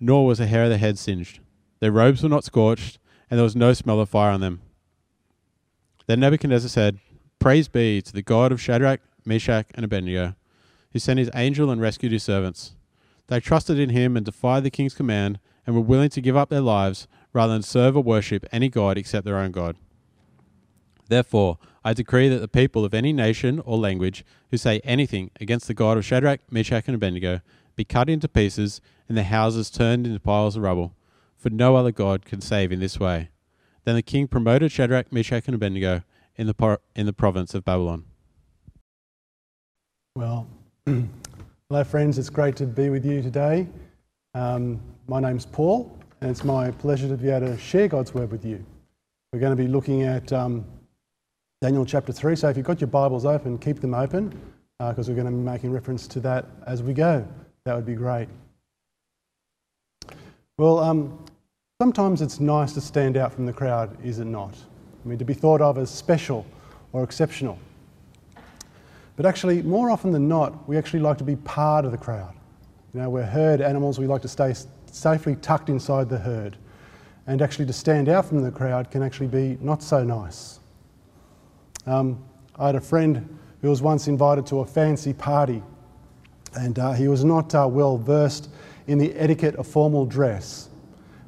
nor 0.01 0.27
was 0.27 0.41
a 0.41 0.47
hair 0.47 0.65
of 0.65 0.71
their 0.71 0.79
head 0.79 0.99
singed. 0.99 1.41
Their 1.81 1.93
robes 1.93 2.23
were 2.23 2.29
not 2.29 2.45
scorched, 2.45 2.99
and 3.31 3.39
there 3.39 3.45
was 3.45 3.57
no 3.57 3.73
smell 3.73 4.01
of 4.01 4.09
fire 4.09 4.33
on 4.33 4.41
them. 4.41 4.63
Then 6.07 6.21
Nebuchadnezzar 6.21 6.69
said, 6.69 6.99
Praise 7.39 7.69
be 7.69 8.01
to 8.03 8.13
the 8.13 8.23
God 8.23 8.53
of 8.53 8.61
Shadrach, 8.61 9.01
Meshach, 9.25 9.67
and 9.75 9.85
Abednego, 9.85 10.35
who 10.97 11.01
sent 11.01 11.19
his 11.19 11.31
angel 11.35 11.71
and 11.71 11.79
rescued 11.79 12.11
his 12.11 12.23
servants. 12.23 12.75
They 13.27 13.39
trusted 13.39 13.79
in 13.79 13.91
him 13.91 14.17
and 14.17 14.25
defied 14.25 14.65
the 14.65 14.71
king's 14.71 14.95
command, 14.95 15.39
and 15.67 15.75
were 15.75 15.83
willing 15.83 16.09
to 16.09 16.23
give 16.23 16.39
up 16.39 16.49
their 16.49 16.63
lives 16.63 17.07
rather 17.35 17.53
than 17.53 17.61
serve 17.61 17.99
or 17.99 18.03
worship 18.03 18.47
any 18.51 18.71
god 18.71 18.97
except 18.97 19.27
their 19.27 19.37
own 19.37 19.51
God. 19.51 19.77
Therefore, 21.11 21.59
I 21.85 21.93
decree 21.93 22.31
that 22.31 22.39
the 22.39 22.49
people 22.49 22.83
of 22.83 22.95
any 22.95 23.13
nation 23.13 23.61
or 23.67 23.77
language 23.77 24.25
who 24.51 24.57
say 24.57 24.81
anything 24.85 25.31
against 25.39 25.67
the 25.67 25.75
God 25.75 25.99
of 25.99 26.05
Shadrach, 26.07 26.41
Meshach, 26.51 26.85
and 26.87 26.95
Abednego 26.95 27.43
be 27.75 27.85
cut 27.85 28.09
into 28.09 28.27
pieces 28.27 28.81
and 29.07 29.19
their 29.19 29.25
houses 29.25 29.69
turned 29.69 30.07
into 30.07 30.19
piles 30.19 30.57
of 30.57 30.63
rubble, 30.63 30.95
for 31.37 31.51
no 31.51 31.77
other 31.77 31.93
God 31.93 32.25
can 32.25 32.41
save 32.41 32.73
in 32.73 32.81
this 32.81 32.99
way. 32.99 33.29
Then 33.85 33.97
the 33.97 34.03
king 34.03 34.29
promoted 34.29 34.73
Shadrach, 34.73 35.13
Meshach, 35.13 35.45
and 35.45 35.57
Abednego 35.57 36.05
in 36.37 36.47
the, 36.47 36.81
in 36.95 37.05
the 37.05 37.13
province 37.13 37.55
of 37.55 37.67
Babylon. 37.67 38.07
Well, 40.15 40.49
hello, 41.69 41.83
friends. 41.83 42.17
It's 42.17 42.31
great 42.31 42.55
to 42.57 42.65
be 42.65 42.91
with 42.91 43.05
you 43.05 43.21
today. 43.21 43.67
Um, 44.35 44.81
my 45.09 45.19
name's 45.19 45.45
Paul, 45.45 45.99
and 46.21 46.31
it's 46.31 46.45
my 46.45 46.71
pleasure 46.71 47.09
to 47.09 47.17
be 47.17 47.29
able 47.29 47.49
to 47.49 47.59
share 47.59 47.89
God's 47.89 48.15
word 48.15 48.31
with 48.31 48.45
you. 48.45 48.65
We're 49.33 49.41
going 49.41 49.57
to 49.57 49.61
be 49.61 49.67
looking 49.67 50.05
at 50.05 50.33
um, 50.33 50.65
Daniel 51.61 51.85
chapter 51.85 52.13
3. 52.13 52.37
So 52.37 52.51
if 52.51 52.57
you've 52.57 52.67
got 52.67 52.81
your 52.81 52.87
Bibles 52.87 53.25
open, 53.25 53.59
keep 53.59 53.81
them 53.81 53.95
open 53.95 54.29
because 54.79 55.09
uh, 55.09 55.13
we're 55.13 55.17
going 55.17 55.27
to 55.27 55.33
be 55.33 55.43
making 55.43 55.73
reference 55.73 56.07
to 56.07 56.21
that 56.21 56.47
as 56.69 56.85
we 56.85 56.95
go. 56.95 57.27
That 57.65 57.75
would 57.75 57.87
be 57.87 57.97
great. 57.97 58.29
Well, 60.57 60.79
um, 60.79 61.19
sometimes 61.83 62.23
it's 62.23 62.39
nice 62.39 62.75
to 62.75 62.81
stand 62.81 63.17
out 63.17 63.33
from 63.33 63.45
the 63.45 63.53
crowd, 63.53 63.99
is 64.05 64.21
it 64.21 64.27
not? 64.27 64.55
I 65.05 65.09
mean, 65.09 65.19
to 65.19 65.25
be 65.25 65.35
thought 65.35 65.61
of 65.61 65.79
as 65.79 65.91
special 65.91 66.47
or 66.93 67.03
exceptional. 67.03 67.59
But 69.17 69.25
actually, 69.25 69.63
more 69.63 69.91
often 69.91 70.13
than 70.13 70.29
not, 70.29 70.69
we 70.69 70.77
actually 70.77 71.01
like 71.01 71.19
to 71.19 71.25
be 71.25 71.37
part 71.37 71.85
of 71.85 71.91
the 71.91 71.99
crowd. 71.99 72.35
You 72.93 73.01
know, 73.01 73.11
we're 73.11 73.25
herd 73.25 73.61
animals, 73.61 73.99
we 73.99 74.07
like 74.07 74.23
to 74.23 74.29
stay 74.29 74.55
safely 74.91 75.37
tucked 75.37 75.69
inside 75.69 76.09
the 76.09 76.19
herd. 76.19 76.57
And 77.27 77.43
actually, 77.43 77.67
to 77.67 77.73
stand 77.73 78.09
out 78.09 78.27
from 78.27 78.43
the 78.43 78.51
crowd 78.51 78.91
can 78.91 79.03
actually 79.03 79.27
be 79.27 79.59
not 79.61 79.83
so 79.83 80.05
nice. 80.05 80.61
Um, 81.87 82.23
I 82.59 82.67
had 82.67 82.77
a 82.77 82.81
friend 82.81 83.39
who 83.63 83.71
was 83.71 83.83
once 83.83 84.07
invited 84.07 84.47
to 84.47 84.61
a 84.61 84.67
fancy 84.67 85.13
party, 85.13 85.63
and 86.55 86.79
uh, 86.79 86.93
he 86.93 87.09
was 87.09 87.25
not 87.25 87.55
uh, 87.55 87.67
well 87.69 87.97
versed 87.97 88.51
in 88.87 88.99
the 88.99 89.13
etiquette 89.15 89.57
of 89.57 89.67
formal 89.67 90.07
dress. 90.07 90.69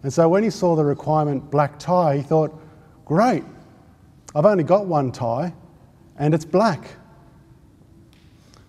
And 0.02 0.12
so 0.12 0.28
when 0.28 0.42
he 0.42 0.50
saw 0.50 0.76
the 0.76 0.84
requirement 0.84 1.50
black 1.50 1.78
tie, 1.78 2.18
he 2.18 2.22
thought, 2.22 2.58
great, 3.04 3.44
I've 4.34 4.46
only 4.46 4.64
got 4.64 4.86
one 4.86 5.10
tie, 5.10 5.52
and 6.18 6.34
it's 6.34 6.44
black. 6.44 6.86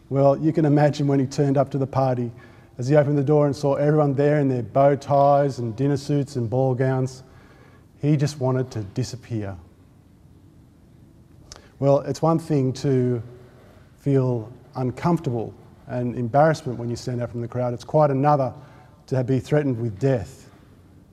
Well, 0.10 0.38
you 0.38 0.52
can 0.52 0.66
imagine 0.66 1.08
when 1.08 1.20
he 1.20 1.28
turned 1.28 1.58
up 1.58 1.70
to 1.72 1.78
the 1.78 1.88
party, 1.88 2.32
as 2.80 2.88
he 2.88 2.96
opened 2.96 3.18
the 3.18 3.24
door 3.24 3.46
and 3.46 3.56
saw 3.56 3.76
everyone 3.76 4.16
there 4.16 4.40
in 4.40 4.48
their 4.48 4.64
bow 4.64 4.96
ties 4.96 5.60
and 5.60 5.76
dinner 5.76 5.98
suits 5.98 6.36
and 6.36 6.50
ball 6.50 6.74
gowns, 6.74 7.24
he 8.02 8.18
just 8.18 8.40
wanted 8.40 8.72
to 8.72 8.82
disappear. 8.82 9.56
Well, 11.78 12.00
it's 12.00 12.22
one 12.22 12.40
thing 12.40 12.74
to 12.74 13.22
feel 13.98 14.52
uncomfortable 14.76 15.54
and 15.88 16.16
embarrassment 16.16 16.80
when 16.80 16.90
you 16.90 16.96
stand 16.96 17.22
out 17.22 17.30
from 17.30 17.42
the 17.42 17.48
crowd. 17.48 17.74
It's 17.74 17.84
quite 17.84 18.10
another 18.10 18.54
to 19.08 19.24
be 19.24 19.40
threatened 19.40 19.80
with 19.80 20.00
death. 20.00 20.50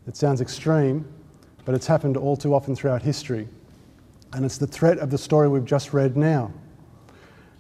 It 0.07 0.17
sounds 0.17 0.41
extreme, 0.41 1.07
but 1.65 1.75
it's 1.75 1.87
happened 1.87 2.17
all 2.17 2.37
too 2.37 2.55
often 2.55 2.75
throughout 2.77 3.03
history. 3.03 3.49
And 4.33 4.45
it's 4.45 4.59
the 4.59 4.67
threat 4.67 4.99
of 4.99 5.11
the 5.11 5.19
story 5.19 5.49
we've 5.49 5.65
just 5.65 5.93
read 5.93 6.17
now. 6.17 6.53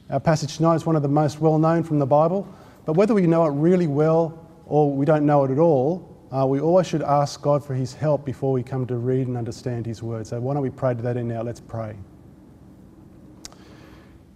Our 0.08 0.20
passage 0.20 0.56
tonight 0.56 0.76
is 0.76 0.86
one 0.86 0.94
of 0.94 1.02
the 1.02 1.08
most 1.08 1.40
well 1.40 1.58
known 1.58 1.82
from 1.82 1.98
the 1.98 2.06
Bible, 2.06 2.46
but 2.84 2.92
whether 2.92 3.12
we 3.12 3.26
know 3.26 3.44
it 3.46 3.50
really 3.50 3.88
well 3.88 4.46
or 4.64 4.92
we 4.92 5.04
don't 5.04 5.26
know 5.26 5.42
it 5.42 5.50
at 5.50 5.58
all, 5.58 6.16
uh, 6.30 6.46
we 6.46 6.60
always 6.60 6.86
should 6.86 7.02
ask 7.02 7.42
God 7.42 7.64
for 7.64 7.74
His 7.74 7.92
help 7.92 8.24
before 8.24 8.52
we 8.52 8.62
come 8.62 8.86
to 8.86 8.98
read 8.98 9.26
and 9.26 9.36
understand 9.36 9.84
His 9.84 10.04
word. 10.04 10.24
So 10.24 10.38
why 10.38 10.54
don't 10.54 10.62
we 10.62 10.70
pray 10.70 10.94
to 10.94 11.02
that 11.02 11.16
end 11.16 11.26
now? 11.26 11.42
Let's 11.42 11.58
pray. 11.58 11.96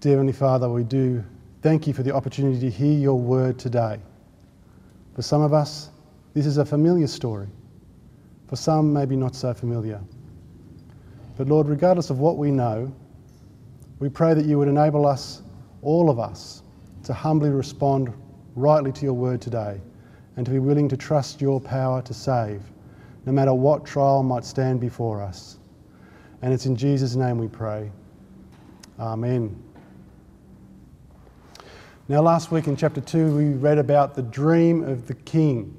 Dear 0.00 0.12
Heavenly 0.12 0.32
Father, 0.32 0.68
we 0.68 0.82
do 0.82 1.22
thank 1.62 1.86
you 1.86 1.92
for 1.92 2.02
the 2.02 2.12
opportunity 2.12 2.58
to 2.58 2.70
hear 2.70 2.98
your 2.98 3.20
word 3.20 3.56
today. 3.56 4.00
For 5.14 5.22
some 5.22 5.40
of 5.40 5.52
us, 5.52 5.90
this 6.34 6.46
is 6.46 6.56
a 6.56 6.64
familiar 6.64 7.06
story. 7.06 7.46
For 8.48 8.56
some, 8.56 8.92
maybe 8.92 9.14
not 9.14 9.36
so 9.36 9.54
familiar. 9.54 10.00
But 11.36 11.46
Lord, 11.46 11.68
regardless 11.68 12.10
of 12.10 12.18
what 12.18 12.38
we 12.38 12.50
know, 12.50 12.92
we 14.00 14.08
pray 14.08 14.34
that 14.34 14.46
you 14.46 14.58
would 14.58 14.66
enable 14.66 15.06
us 15.06 15.42
all 15.82 16.10
of 16.10 16.18
us, 16.18 16.62
to 17.04 17.12
humbly 17.12 17.50
respond 17.50 18.12
rightly 18.54 18.92
to 18.92 19.04
your 19.04 19.14
word 19.14 19.40
today 19.40 19.80
and 20.36 20.44
to 20.46 20.52
be 20.52 20.58
willing 20.58 20.88
to 20.88 20.96
trust 20.96 21.40
your 21.40 21.60
power 21.60 22.02
to 22.02 22.14
save, 22.14 22.62
no 23.26 23.32
matter 23.32 23.52
what 23.52 23.84
trial 23.84 24.22
might 24.22 24.44
stand 24.44 24.80
before 24.80 25.20
us. 25.22 25.58
And 26.42 26.52
it's 26.52 26.66
in 26.66 26.76
Jesus' 26.76 27.14
name 27.14 27.38
we 27.38 27.48
pray. 27.48 27.90
Amen. 28.98 29.56
Now, 32.08 32.22
last 32.22 32.50
week 32.50 32.66
in 32.66 32.76
chapter 32.76 33.00
2, 33.00 33.36
we 33.36 33.44
read 33.50 33.78
about 33.78 34.14
the 34.14 34.22
dream 34.22 34.82
of 34.82 35.06
the 35.06 35.14
king. 35.14 35.76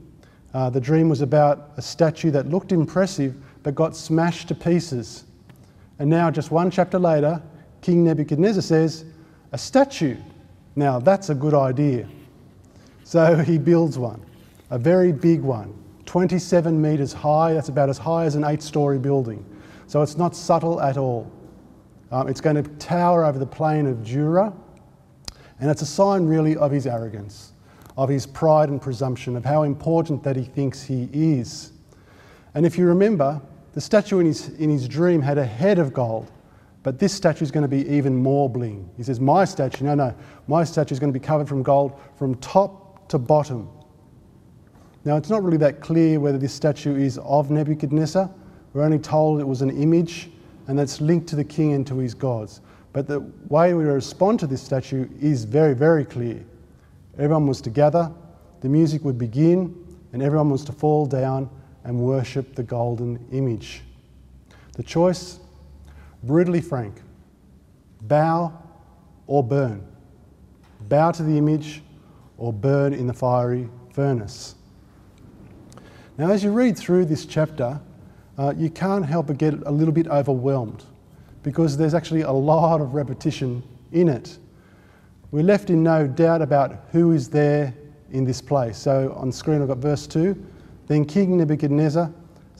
Uh, 0.54 0.70
the 0.70 0.80
dream 0.80 1.10
was 1.10 1.22
about 1.22 1.72
a 1.78 1.82
statue 1.82 2.32
that 2.32 2.48
looked 2.48 2.72
impressive 2.72 3.36
but 3.64 3.76
got 3.76 3.96
smashed 3.96 4.48
to 4.48 4.56
pieces. 4.56 5.26
And 6.00 6.10
now, 6.10 6.32
just 6.32 6.50
one 6.50 6.72
chapter 6.72 6.98
later, 6.98 7.42
King 7.82 8.04
Nebuchadnezzar 8.04 8.62
says, 8.62 9.06
A 9.52 9.58
statue. 9.58 10.18
Now, 10.76 11.00
that's 11.00 11.30
a 11.30 11.36
good 11.36 11.54
idea. 11.54 12.08
So 13.04 13.36
he 13.48 13.58
builds 13.58 13.98
one, 13.98 14.22
a 14.70 14.80
very 14.80 15.12
big 15.12 15.42
one, 15.42 15.74
27 16.06 16.82
metres 16.82 17.14
high. 17.14 17.54
That's 17.54 17.70
about 17.70 17.90
as 17.90 17.98
high 17.98 18.26
as 18.26 18.36
an 18.36 18.44
eight 18.44 18.62
story 18.62 18.98
building. 18.98 19.46
So 19.88 20.02
it's 20.02 20.18
not 20.18 20.36
subtle 20.36 20.82
at 20.82 20.98
all. 20.98 21.30
Um, 22.12 22.28
it's 22.28 22.42
going 22.42 22.62
to 22.62 22.64
tower 22.78 23.26
over 23.26 23.40
the 23.40 23.46
plain 23.46 23.88
of 23.88 24.04
Dura, 24.04 24.54
and 25.60 25.70
it's 25.70 25.82
a 25.82 25.86
sign 25.86 26.26
really 26.26 26.58
of 26.58 26.72
his 26.72 26.86
arrogance, 26.86 27.54
of 27.98 28.10
his 28.10 28.26
pride 28.26 28.70
and 28.70 28.82
presumption, 28.82 29.38
of 29.38 29.46
how 29.46 29.64
important 29.64 30.24
that 30.24 30.36
he 30.36 30.44
thinks 30.44 30.84
he 30.84 31.10
is. 31.14 31.72
And 32.54 32.66
if 32.66 32.78
you 32.78 32.86
remember, 32.86 33.42
the 33.74 33.80
statue 33.80 34.20
in 34.20 34.26
his, 34.26 34.50
in 34.60 34.70
his 34.70 34.88
dream 34.90 35.22
had 35.22 35.38
a 35.38 35.46
head 35.46 35.80
of 35.80 35.94
gold, 35.94 36.30
but 36.84 36.98
this 37.00 37.14
statue 37.14 37.44
is 37.44 37.52
going 37.52 37.64
to 37.64 37.68
be 37.68 37.88
even 37.88 38.16
more 38.16 38.50
bling. 38.50 38.90
He 38.98 39.04
says, 39.04 39.20
My 39.20 39.46
statue, 39.46 39.86
no, 39.86 39.96
no, 39.96 40.16
my 40.48 40.64
statue 40.64 40.94
is 40.94 41.00
going 41.00 41.14
to 41.14 41.20
be 41.20 41.24
covered 41.24 41.48
from 41.48 41.64
gold 41.64 42.00
from 42.16 42.36
top 42.36 43.08
to 43.10 43.18
bottom. 43.18 43.70
Now, 45.04 45.18
it's 45.18 45.30
not 45.30 45.44
really 45.44 45.58
that 45.58 45.82
clear 45.82 46.20
whether 46.20 46.38
this 46.38 46.54
statue 46.54 46.96
is 46.96 47.18
of 47.20 47.50
Nebuchadnezzar 47.50 48.30
we're 48.74 48.84
only 48.84 49.00
told 49.00 49.42
it 49.42 49.48
was 49.48 49.62
an 49.62 49.70
image 49.70 50.30
and 50.68 50.78
that's 50.78 51.02
linked 51.02 51.28
to 51.28 51.36
the 51.36 51.44
king 51.44 51.74
and 51.74 51.86
to 51.88 51.98
his 51.98 52.14
gods. 52.14 52.62
But 52.94 53.08
the 53.08 53.20
way 53.50 53.74
we 53.74 53.84
respond 53.84 54.40
to 54.42 54.48
this 54.48 54.62
statue 54.62 55.10
is 55.20 55.44
very, 55.44 55.74
very 55.74 56.06
clear. 56.06 56.44
Everyone 57.18 57.48
was 57.48 57.62
to 57.62 57.70
gather, 57.70 58.12
the 58.62 58.70
music 58.70 59.04
would 59.04 59.18
begin, 59.18 59.76
and 60.14 60.22
everyone 60.22 60.50
was 60.50 60.64
to 60.66 60.72
fall 60.72 61.06
down 61.06 61.50
and 61.84 62.00
worship 62.00 62.56
the 62.56 62.64
golden 62.64 63.20
image. 63.32 63.82
The 64.74 64.84
choice, 64.84 65.40
brutally 66.24 66.62
frank 66.62 67.02
bow 68.02 68.52
or 69.28 69.44
burn. 69.44 69.86
Bow 70.90 71.12
to 71.12 71.24
the 71.24 71.38
image 71.38 71.82
or 72.38 72.52
burn 72.52 72.94
in 72.94 73.08
the 73.08 73.14
fiery 73.14 73.70
furnace. 73.94 74.56
Now, 76.18 76.32
as 76.32 76.44
you 76.44 76.52
read 76.52 76.78
through 76.78 77.06
this 77.06 77.26
chapter, 77.26 77.80
uh, 78.38 78.54
you 78.58 78.70
can't 78.70 79.06
help 79.06 79.28
but 79.28 79.38
get 79.38 79.54
a 79.66 79.72
little 79.72 79.94
bit 79.94 80.08
overwhelmed 80.08 80.84
because 81.44 81.78
there's 81.78 81.94
actually 81.94 82.22
a 82.22 82.32
lot 82.32 82.82
of 82.82 82.94
repetition 82.94 83.64
in 83.92 84.08
it. 84.08 84.38
We're 85.32 85.44
left 85.44 85.70
in 85.70 85.84
no 85.84 86.08
doubt 86.08 86.42
about 86.42 86.86
who 86.92 87.12
is 87.12 87.30
there 87.30 87.74
in 88.12 88.26
this 88.26 88.42
place. 88.42 88.78
So 88.78 89.14
on 89.16 89.32
screen 89.32 89.62
I've 89.62 89.68
got 89.68 89.78
verse 89.78 90.06
2. 90.08 90.36
Then 90.88 91.06
King 91.06 91.38
Nebuchadnezzar 91.38 92.12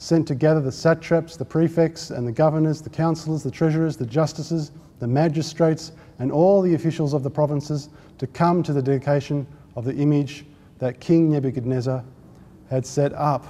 sent 0.02 0.26
together 0.26 0.60
the 0.60 0.72
satraps, 0.72 1.36
the 1.36 1.44
prefects, 1.44 2.10
and 2.10 2.26
the 2.26 2.32
governors, 2.32 2.82
the 2.82 2.90
councillors, 2.90 3.44
the 3.44 3.50
treasurers, 3.50 3.96
the 3.96 4.04
justices, 4.04 4.72
the 4.98 5.06
magistrates, 5.06 5.92
and 6.18 6.32
all 6.32 6.60
the 6.60 6.74
officials 6.74 7.14
of 7.14 7.22
the 7.22 7.30
provinces 7.30 7.88
to 8.18 8.26
come 8.26 8.62
to 8.64 8.72
the 8.72 8.82
dedication 8.82 9.46
of 9.76 9.84
the 9.84 9.94
image 9.94 10.44
that 10.78 10.98
King 10.98 11.30
Nebuchadnezzar 11.30 12.04
had 12.68 12.84
set 12.84 13.12
up. 13.12 13.44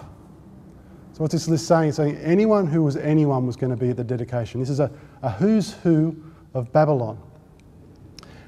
So 1.14 1.22
what's 1.22 1.32
this 1.32 1.48
list 1.48 1.66
saying? 1.66 1.88
It's 1.88 1.96
saying 1.96 2.16
anyone 2.16 2.66
who 2.66 2.82
was 2.82 2.96
anyone 2.96 3.46
was 3.46 3.56
going 3.56 3.70
to 3.70 3.76
be 3.76 3.88
at 3.88 3.96
the 3.96 4.04
dedication. 4.04 4.60
This 4.60 4.70
is 4.70 4.80
a, 4.80 4.90
a 5.22 5.30
who's 5.30 5.72
who 5.72 6.14
of 6.52 6.70
Babylon. 6.72 7.18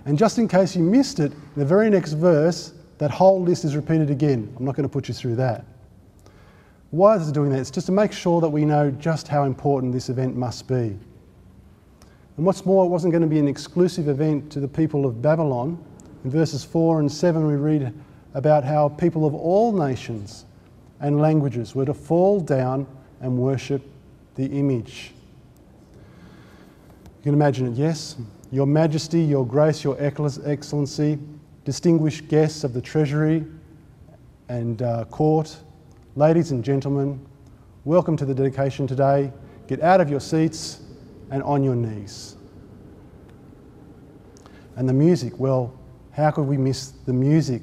And 0.04 0.18
just 0.18 0.38
in 0.38 0.46
case 0.46 0.76
you 0.76 0.82
missed 0.82 1.20
it, 1.20 1.32
the 1.56 1.64
very 1.64 1.88
next 1.88 2.12
verse, 2.12 2.74
that 2.98 3.10
whole 3.10 3.42
list 3.42 3.64
is 3.64 3.76
repeated 3.76 4.10
again. 4.10 4.52
I'm 4.58 4.64
not 4.64 4.76
going 4.76 4.86
to 4.86 4.92
put 4.92 5.08
you 5.08 5.14
through 5.14 5.36
that. 5.36 5.64
Why 6.90 7.16
is 7.16 7.28
it 7.28 7.32
doing 7.32 7.50
that? 7.50 7.60
It's 7.60 7.70
just 7.70 7.86
to 7.86 7.92
make 7.92 8.12
sure 8.12 8.40
that 8.40 8.48
we 8.48 8.64
know 8.64 8.90
just 8.90 9.28
how 9.28 9.44
important 9.44 9.92
this 9.92 10.08
event 10.08 10.36
must 10.36 10.68
be. 10.68 10.96
And 12.36 12.44
what's 12.44 12.66
more, 12.66 12.84
it 12.84 12.88
wasn't 12.88 13.12
going 13.12 13.22
to 13.22 13.28
be 13.28 13.38
an 13.38 13.48
exclusive 13.48 14.08
event 14.08 14.50
to 14.52 14.60
the 14.60 14.68
people 14.68 15.06
of 15.06 15.22
Babylon. 15.22 15.82
In 16.24 16.30
verses 16.30 16.64
4 16.64 17.00
and 17.00 17.10
7, 17.10 17.46
we 17.46 17.54
read 17.54 17.92
about 18.34 18.64
how 18.64 18.88
people 18.88 19.26
of 19.26 19.34
all 19.34 19.72
nations 19.72 20.44
and 21.00 21.20
languages 21.20 21.74
were 21.74 21.84
to 21.84 21.94
fall 21.94 22.40
down 22.40 22.86
and 23.20 23.38
worship 23.38 23.82
the 24.34 24.46
image. 24.46 25.12
You 27.18 27.22
can 27.24 27.34
imagine 27.34 27.68
it, 27.68 27.74
yes? 27.74 28.16
Your 28.50 28.66
Majesty, 28.66 29.20
Your 29.22 29.46
Grace, 29.46 29.82
Your 29.82 29.96
Excellency, 29.98 31.18
distinguished 31.64 32.28
guests 32.28 32.64
of 32.64 32.72
the 32.72 32.80
Treasury 32.80 33.44
and 34.48 34.82
uh, 34.82 35.04
Court, 35.06 35.56
ladies 36.16 36.52
and 36.52 36.62
gentlemen, 36.62 37.18
welcome 37.84 38.16
to 38.16 38.24
the 38.24 38.32
dedication 38.32 38.86
today. 38.86 39.32
Get 39.66 39.82
out 39.82 40.00
of 40.00 40.08
your 40.08 40.20
seats 40.20 40.80
and 41.32 41.42
on 41.42 41.64
your 41.64 41.74
knees. 41.74 42.36
And 44.76 44.88
the 44.88 44.92
music, 44.92 45.32
well, 45.40 45.76
how 46.12 46.30
could 46.30 46.44
we 46.44 46.56
miss 46.56 46.92
the 47.04 47.12
music? 47.12 47.62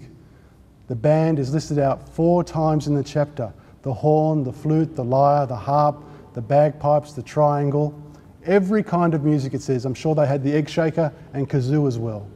The 0.89 0.95
band 0.95 1.39
is 1.39 1.53
listed 1.53 1.79
out 1.79 2.09
four 2.09 2.43
times 2.43 2.87
in 2.87 2.95
the 2.95 3.03
chapter 3.03 3.53
the 3.83 3.93
horn, 3.93 4.43
the 4.43 4.53
flute, 4.53 4.95
the 4.95 5.03
lyre, 5.03 5.47
the 5.47 5.55
harp, 5.55 6.03
the 6.33 6.41
bagpipes, 6.41 7.13
the 7.13 7.23
triangle. 7.23 7.99
Every 8.45 8.83
kind 8.83 9.13
of 9.13 9.23
music 9.23 9.53
it 9.53 9.61
says. 9.61 9.85
I'm 9.85 9.93
sure 9.93 10.13
they 10.13 10.27
had 10.27 10.43
the 10.43 10.53
egg 10.53 10.69
shaker 10.69 11.11
and 11.33 11.49
kazoo 11.49 11.87
as 11.87 11.97
well. 11.97 12.27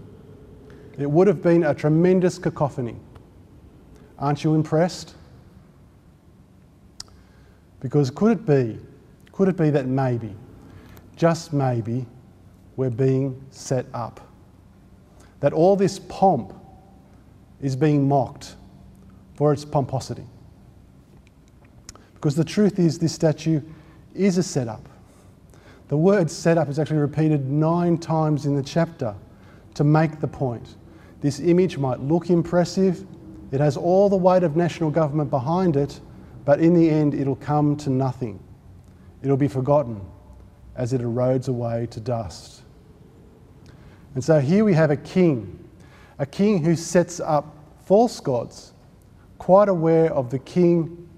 It 0.97 1.11
would 1.11 1.27
have 1.27 1.43
been 1.43 1.65
a 1.65 1.75
tremendous 1.75 2.39
cacophony. 2.39 2.95
Aren't 4.17 4.43
you 4.43 4.55
impressed? 4.55 5.15
Because 7.85 8.09
could 8.09 8.31
it 8.31 8.45
be, 8.47 8.79
could 9.31 9.47
it 9.47 9.57
be 9.57 9.69
that 9.69 9.85
maybe, 9.85 10.35
just 11.15 11.53
maybe, 11.53 12.07
we're 12.77 12.89
being 12.89 13.39
set 13.51 13.85
up? 13.93 14.27
That 15.39 15.53
all 15.53 15.75
this 15.75 15.99
pomp 15.99 16.51
is 17.61 17.75
being 17.75 18.07
mocked 18.07 18.55
for 19.35 19.53
its 19.53 19.63
pomposity. 19.63 20.25
Because 22.15 22.35
the 22.35 22.43
truth 22.43 22.79
is, 22.79 22.97
this 22.97 23.13
statue 23.13 23.61
is 24.15 24.39
a 24.39 24.43
setup. 24.43 24.89
The 25.87 25.97
word 25.97 26.31
setup 26.31 26.69
is 26.69 26.79
actually 26.79 26.97
repeated 26.97 27.51
nine 27.51 27.99
times 27.99 28.47
in 28.47 28.55
the 28.55 28.63
chapter 28.63 29.13
to 29.75 29.83
make 29.83 30.19
the 30.19 30.27
point. 30.27 30.77
This 31.21 31.39
image 31.39 31.77
might 31.77 31.99
look 31.99 32.31
impressive, 32.31 33.05
it 33.51 33.59
has 33.59 33.77
all 33.77 34.09
the 34.09 34.17
weight 34.17 34.41
of 34.41 34.55
national 34.55 34.89
government 34.89 35.29
behind 35.29 35.77
it, 35.77 35.99
but 36.45 36.59
in 36.59 36.73
the 36.73 36.89
end, 36.89 37.13
it'll 37.13 37.35
come 37.35 37.75
to 37.77 37.89
nothing. 37.89 38.39
It'll 39.23 39.35
be 39.37 39.47
forgotten 39.47 40.01
as 40.75 40.93
it 40.93 41.01
erodes 41.01 41.47
away 41.47 41.87
to 41.87 41.99
dust. 41.99 42.61
And 44.13 44.23
so 44.23 44.39
here 44.39 44.63
we 44.63 44.73
have 44.73 44.91
a 44.91 44.97
king 44.97 45.65
a 46.17 46.25
king 46.25 46.63
who 46.63 46.75
sets 46.75 47.19
up 47.19 47.55
false 47.85 48.19
gods, 48.19 48.73
quite 49.37 49.69
aware 49.69 50.13
of 50.13 50.29
the 50.29 50.39
king, 50.39 51.09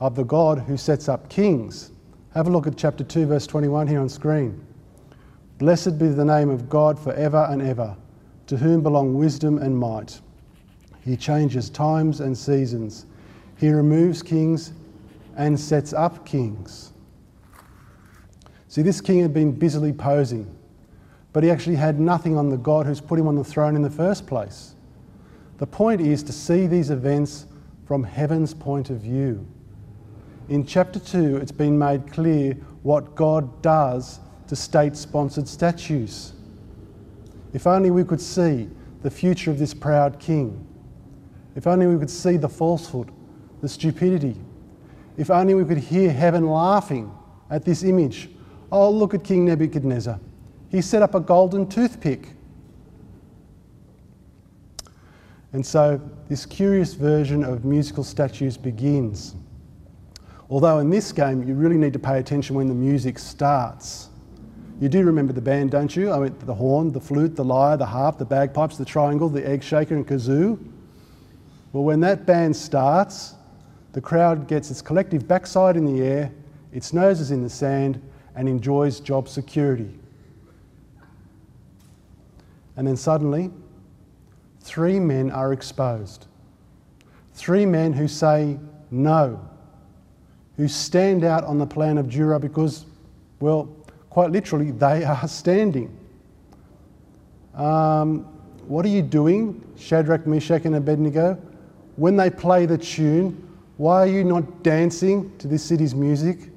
of 0.00 0.14
the 0.14 0.24
God 0.24 0.58
who 0.60 0.76
sets 0.76 1.08
up 1.08 1.28
kings. 1.28 1.90
Have 2.34 2.46
a 2.46 2.50
look 2.50 2.66
at 2.66 2.76
chapter 2.76 3.04
2, 3.04 3.26
verse 3.26 3.46
21 3.46 3.86
here 3.86 4.00
on 4.00 4.08
screen. 4.08 4.64
Blessed 5.58 5.98
be 5.98 6.08
the 6.08 6.24
name 6.24 6.50
of 6.50 6.68
God 6.68 6.98
forever 6.98 7.46
and 7.50 7.62
ever, 7.62 7.96
to 8.46 8.56
whom 8.56 8.82
belong 8.82 9.14
wisdom 9.14 9.58
and 9.58 9.76
might. 9.76 10.20
He 11.00 11.16
changes 11.16 11.70
times 11.70 12.20
and 12.20 12.36
seasons. 12.36 13.06
He 13.64 13.70
removes 13.70 14.22
kings 14.22 14.72
and 15.36 15.58
sets 15.58 15.92
up 15.92 16.26
kings. 16.26 16.92
See, 18.68 18.82
this 18.82 19.00
king 19.00 19.20
had 19.20 19.32
been 19.32 19.52
busily 19.52 19.92
posing 19.92 20.54
but 21.34 21.42
he 21.42 21.50
actually 21.50 21.74
had 21.74 21.98
nothing 21.98 22.36
on 22.38 22.48
the 22.48 22.56
God 22.56 22.86
who's 22.86 23.00
put 23.00 23.18
him 23.18 23.26
on 23.26 23.34
the 23.34 23.42
throne 23.42 23.74
in 23.74 23.82
the 23.82 23.90
first 23.90 24.24
place. 24.24 24.76
The 25.58 25.66
point 25.66 26.00
is 26.00 26.22
to 26.22 26.32
see 26.32 26.68
these 26.68 26.90
events 26.90 27.46
from 27.86 28.04
heaven's 28.04 28.54
point 28.54 28.88
of 28.88 28.98
view. 28.98 29.44
In 30.48 30.64
chapter 30.64 31.00
2, 31.00 31.38
it's 31.38 31.50
been 31.50 31.76
made 31.76 32.12
clear 32.12 32.54
what 32.84 33.16
God 33.16 33.62
does 33.62 34.20
to 34.46 34.54
state 34.54 34.94
sponsored 34.96 35.48
statues. 35.48 36.34
If 37.52 37.66
only 37.66 37.90
we 37.90 38.04
could 38.04 38.20
see 38.20 38.70
the 39.02 39.10
future 39.10 39.50
of 39.50 39.58
this 39.58 39.74
proud 39.74 40.20
king. 40.20 40.64
If 41.56 41.66
only 41.66 41.88
we 41.88 41.98
could 41.98 42.10
see 42.10 42.36
the 42.36 42.48
falsehood, 42.48 43.10
the 43.64 43.68
stupidity. 43.70 44.36
If 45.16 45.30
only 45.30 45.54
we 45.54 45.64
could 45.64 45.78
hear 45.78 46.12
heaven 46.12 46.46
laughing 46.50 47.10
at 47.48 47.64
this 47.64 47.82
image. 47.82 48.28
Oh, 48.70 48.90
look 48.90 49.14
at 49.14 49.24
King 49.24 49.46
Nebuchadnezzar. 49.46 50.20
He 50.68 50.82
set 50.82 51.00
up 51.00 51.14
a 51.14 51.20
golden 51.20 51.66
toothpick. 51.66 52.34
And 55.54 55.64
so 55.64 55.98
this 56.28 56.44
curious 56.44 56.92
version 56.92 57.42
of 57.42 57.64
musical 57.64 58.04
statues 58.04 58.58
begins. 58.58 59.34
Although 60.50 60.80
in 60.80 60.90
this 60.90 61.10
game, 61.10 61.42
you 61.48 61.54
really 61.54 61.78
need 61.78 61.94
to 61.94 61.98
pay 61.98 62.18
attention 62.18 62.56
when 62.56 62.68
the 62.68 62.74
music 62.74 63.18
starts. 63.18 64.10
You 64.78 64.90
do 64.90 65.02
remember 65.04 65.32
the 65.32 65.40
band, 65.40 65.70
don't 65.70 65.96
you? 65.96 66.12
I 66.12 66.18
mean, 66.18 66.36
the 66.40 66.54
horn, 66.54 66.92
the 66.92 67.00
flute, 67.00 67.34
the 67.34 67.44
lyre, 67.44 67.78
the 67.78 67.86
harp, 67.86 68.18
the 68.18 68.26
bagpipes, 68.26 68.76
the 68.76 68.84
triangle, 68.84 69.30
the 69.30 69.48
egg 69.48 69.62
shaker, 69.62 69.94
and 69.94 70.06
kazoo. 70.06 70.58
Well, 71.72 71.84
when 71.84 72.00
that 72.00 72.26
band 72.26 72.54
starts, 72.54 73.36
the 73.94 74.00
crowd 74.00 74.48
gets 74.48 74.72
its 74.72 74.82
collective 74.82 75.26
backside 75.28 75.76
in 75.76 75.86
the 75.86 76.02
air, 76.02 76.32
its 76.72 76.92
noses 76.92 77.30
in 77.30 77.42
the 77.42 77.48
sand, 77.48 78.02
and 78.34 78.48
enjoys 78.48 78.98
job 78.98 79.28
security. 79.28 79.88
And 82.76 82.88
then 82.88 82.96
suddenly, 82.96 83.52
three 84.60 84.98
men 84.98 85.30
are 85.30 85.52
exposed. 85.52 86.26
Three 87.34 87.64
men 87.64 87.92
who 87.92 88.08
say 88.08 88.58
no, 88.90 89.40
who 90.56 90.66
stand 90.66 91.22
out 91.22 91.44
on 91.44 91.58
the 91.58 91.66
plan 91.66 91.96
of 91.96 92.10
Dura 92.10 92.40
because, 92.40 92.86
well, 93.38 93.66
quite 94.10 94.32
literally, 94.32 94.72
they 94.72 95.04
are 95.04 95.28
standing. 95.28 95.96
Um, 97.54 98.24
what 98.66 98.84
are 98.84 98.88
you 98.88 99.02
doing, 99.02 99.64
Shadrach, 99.78 100.26
Meshach, 100.26 100.64
and 100.64 100.74
Abednego? 100.74 101.40
When 101.94 102.16
they 102.16 102.28
play 102.28 102.66
the 102.66 102.76
tune, 102.78 103.43
why 103.76 104.02
are 104.02 104.06
you 104.06 104.24
not 104.24 104.62
dancing 104.62 105.36
to 105.38 105.48
this 105.48 105.62
city's 105.64 105.94
music? 105.94 106.50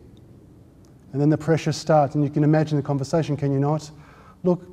And 1.12 1.21
then 1.21 1.30
the 1.30 1.38
pressure 1.38 1.71
starts, 1.71 2.15
and 2.15 2.23
you 2.23 2.30
can 2.30 2.43
imagine 2.43 2.77
the 2.77 2.84
conversation, 2.84 3.36
can 3.36 3.51
you 3.51 3.60
not? 3.60 3.89
Look, 4.43 4.67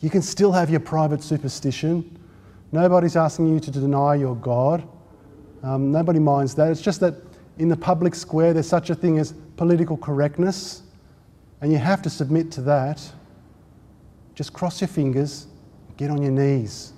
you 0.00 0.08
can 0.08 0.22
still 0.22 0.52
have 0.52 0.70
your 0.70 0.80
private 0.80 1.22
superstition. 1.22 2.18
Nobody's 2.70 3.16
asking 3.16 3.52
you 3.52 3.60
to 3.60 3.70
deny 3.70 4.14
your 4.14 4.34
God. 4.36 4.88
Um, 5.62 5.92
nobody 5.92 6.18
minds 6.18 6.54
that. 6.54 6.70
It's 6.70 6.80
just 6.80 7.00
that 7.00 7.14
in 7.58 7.68
the 7.68 7.76
public 7.76 8.14
square, 8.14 8.54
there's 8.54 8.68
such 8.68 8.90
a 8.90 8.94
thing 8.94 9.18
as 9.18 9.34
political 9.56 9.96
correctness, 9.96 10.82
and 11.60 11.70
you 11.70 11.78
have 11.78 12.00
to 12.02 12.10
submit 12.10 12.50
to 12.52 12.62
that. 12.62 13.06
Just 14.34 14.54
cross 14.54 14.80
your 14.80 14.88
fingers, 14.88 15.48
get 15.98 16.10
on 16.10 16.22
your 16.22 16.32
knees. 16.32 16.94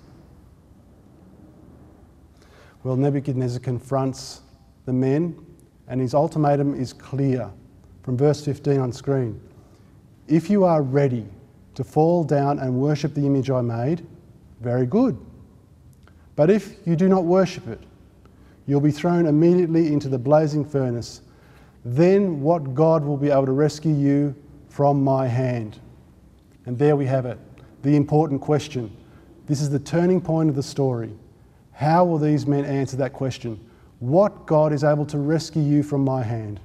Well, 2.84 2.96
Nebuchadnezzar 2.96 3.60
confronts 3.60 4.42
the 4.84 4.92
men, 4.92 5.36
and 5.88 6.00
his 6.00 6.14
ultimatum 6.14 6.74
is 6.74 6.92
clear 6.92 7.50
from 8.02 8.16
verse 8.16 8.44
15 8.44 8.80
on 8.80 8.92
screen. 8.92 9.40
If 10.28 10.48
you 10.48 10.64
are 10.64 10.82
ready 10.82 11.26
to 11.74 11.84
fall 11.84 12.24
down 12.24 12.58
and 12.58 12.74
worship 12.74 13.14
the 13.14 13.26
image 13.26 13.50
I 13.50 13.60
made, 13.60 14.06
very 14.60 14.86
good. 14.86 15.18
But 16.36 16.50
if 16.50 16.76
you 16.86 16.96
do 16.96 17.08
not 17.08 17.24
worship 17.24 17.68
it, 17.68 17.80
you'll 18.66 18.80
be 18.80 18.90
thrown 18.90 19.26
immediately 19.26 19.92
into 19.92 20.08
the 20.08 20.18
blazing 20.18 20.64
furnace. 20.64 21.20
Then 21.84 22.40
what 22.40 22.74
God 22.74 23.04
will 23.04 23.16
be 23.16 23.30
able 23.30 23.46
to 23.46 23.52
rescue 23.52 23.94
you 23.94 24.34
from 24.68 25.04
my 25.04 25.26
hand? 25.26 25.78
And 26.66 26.78
there 26.78 26.96
we 26.96 27.06
have 27.06 27.26
it, 27.26 27.38
the 27.82 27.94
important 27.94 28.40
question. 28.40 28.94
This 29.46 29.60
is 29.60 29.68
the 29.68 29.78
turning 29.78 30.20
point 30.20 30.48
of 30.48 30.56
the 30.56 30.62
story. 30.62 31.12
How 31.72 32.04
will 32.04 32.18
these 32.18 32.46
men 32.46 32.64
answer 32.64 32.96
that 32.96 33.12
question? 33.12 33.60
What 34.04 34.44
God 34.44 34.74
is 34.74 34.84
able 34.84 35.06
to 35.06 35.16
rescue 35.16 35.62
you 35.62 35.82
from 35.82 36.04
my 36.04 36.22
hand? 36.22 36.60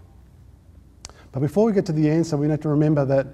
But 1.31 1.39
before 1.39 1.63
we 1.63 1.71
get 1.71 1.85
to 1.85 1.93
the 1.93 2.09
answer, 2.09 2.35
we 2.35 2.49
have 2.49 2.59
to 2.59 2.67
remember 2.67 3.05
that 3.05 3.27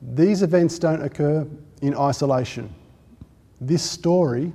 these 0.00 0.40
events 0.40 0.78
don't 0.78 1.02
occur 1.02 1.46
in 1.82 1.94
isolation. 1.94 2.74
This 3.60 3.82
story 3.82 4.50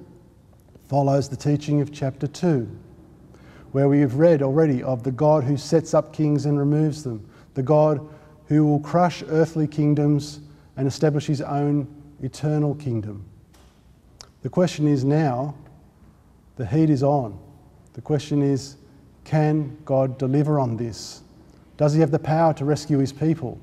follows 0.88 1.30
the 1.30 1.36
teaching 1.36 1.82
of 1.82 1.94
chapter 1.94 2.26
2, 2.26 2.68
where 3.74 3.88
we 3.88 4.00
have 4.00 4.16
read 4.16 4.42
already 4.42 4.82
of 4.82 5.04
the 5.04 5.12
God 5.12 5.44
who 5.44 5.56
sets 5.56 5.94
up 5.94 6.12
kings 6.12 6.48
and 6.48 6.58
removes 6.58 7.04
them, 7.04 7.30
the 7.54 7.62
God 7.62 8.00
who 8.48 8.66
will 8.66 8.80
crush 8.80 9.22
earthly 9.28 9.68
kingdoms 9.68 10.40
and 10.78 10.88
establish 10.88 11.28
his 11.28 11.42
own 11.42 11.88
eternal 12.24 12.74
kingdom. 12.74 13.24
The 14.42 14.50
question 14.50 14.88
is 14.88 15.04
now, 15.04 15.54
the 16.56 16.66
heat 16.66 16.90
is 16.90 17.04
on. 17.04 17.38
The 17.94 18.02
question 18.02 18.42
is, 18.42 18.78
can 19.30 19.78
God 19.86 20.18
deliver 20.18 20.60
on 20.60 20.76
this? 20.76 21.22
Does 21.78 21.94
he 21.94 22.00
have 22.00 22.10
the 22.10 22.18
power 22.18 22.52
to 22.56 22.66
rescue 22.66 22.98
his 22.98 23.14
people? 23.14 23.60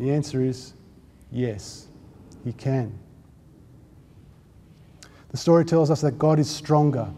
The 0.00 0.10
answer 0.10 0.42
is 0.42 0.72
yes, 1.30 1.86
he 2.44 2.52
can. 2.52 2.98
The 5.30 5.36
story 5.36 5.64
tells 5.64 5.92
us 5.92 6.00
that 6.00 6.18
God 6.18 6.40
is 6.40 6.50
stronger, 6.50 7.08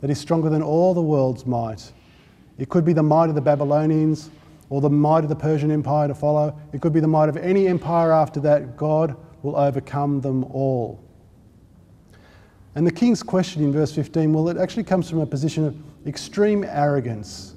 that 0.00 0.10
He's 0.10 0.18
stronger 0.18 0.50
than 0.50 0.60
all 0.60 0.94
the 0.94 1.02
world's 1.02 1.46
might. 1.46 1.92
It 2.58 2.68
could 2.68 2.84
be 2.84 2.92
the 2.92 3.04
might 3.04 3.28
of 3.28 3.36
the 3.36 3.40
Babylonians 3.40 4.30
or 4.68 4.80
the 4.80 4.90
might 4.90 5.22
of 5.22 5.28
the 5.28 5.36
Persian 5.36 5.70
Empire 5.70 6.08
to 6.08 6.14
follow. 6.14 6.58
It 6.72 6.80
could 6.80 6.92
be 6.92 7.00
the 7.00 7.06
might 7.06 7.28
of 7.28 7.36
any 7.36 7.68
empire 7.68 8.10
after 8.10 8.40
that. 8.40 8.76
God 8.76 9.16
will 9.42 9.54
overcome 9.54 10.20
them 10.20 10.42
all. 10.44 11.00
And 12.74 12.84
the 12.84 12.92
king's 12.92 13.22
question 13.22 13.62
in 13.62 13.72
verse 13.72 13.94
15, 13.94 14.32
well, 14.32 14.48
it 14.48 14.56
actually 14.56 14.84
comes 14.84 15.08
from 15.08 15.20
a 15.20 15.26
position 15.26 15.64
of 15.64 15.76
extreme 16.08 16.64
arrogance. 16.64 17.54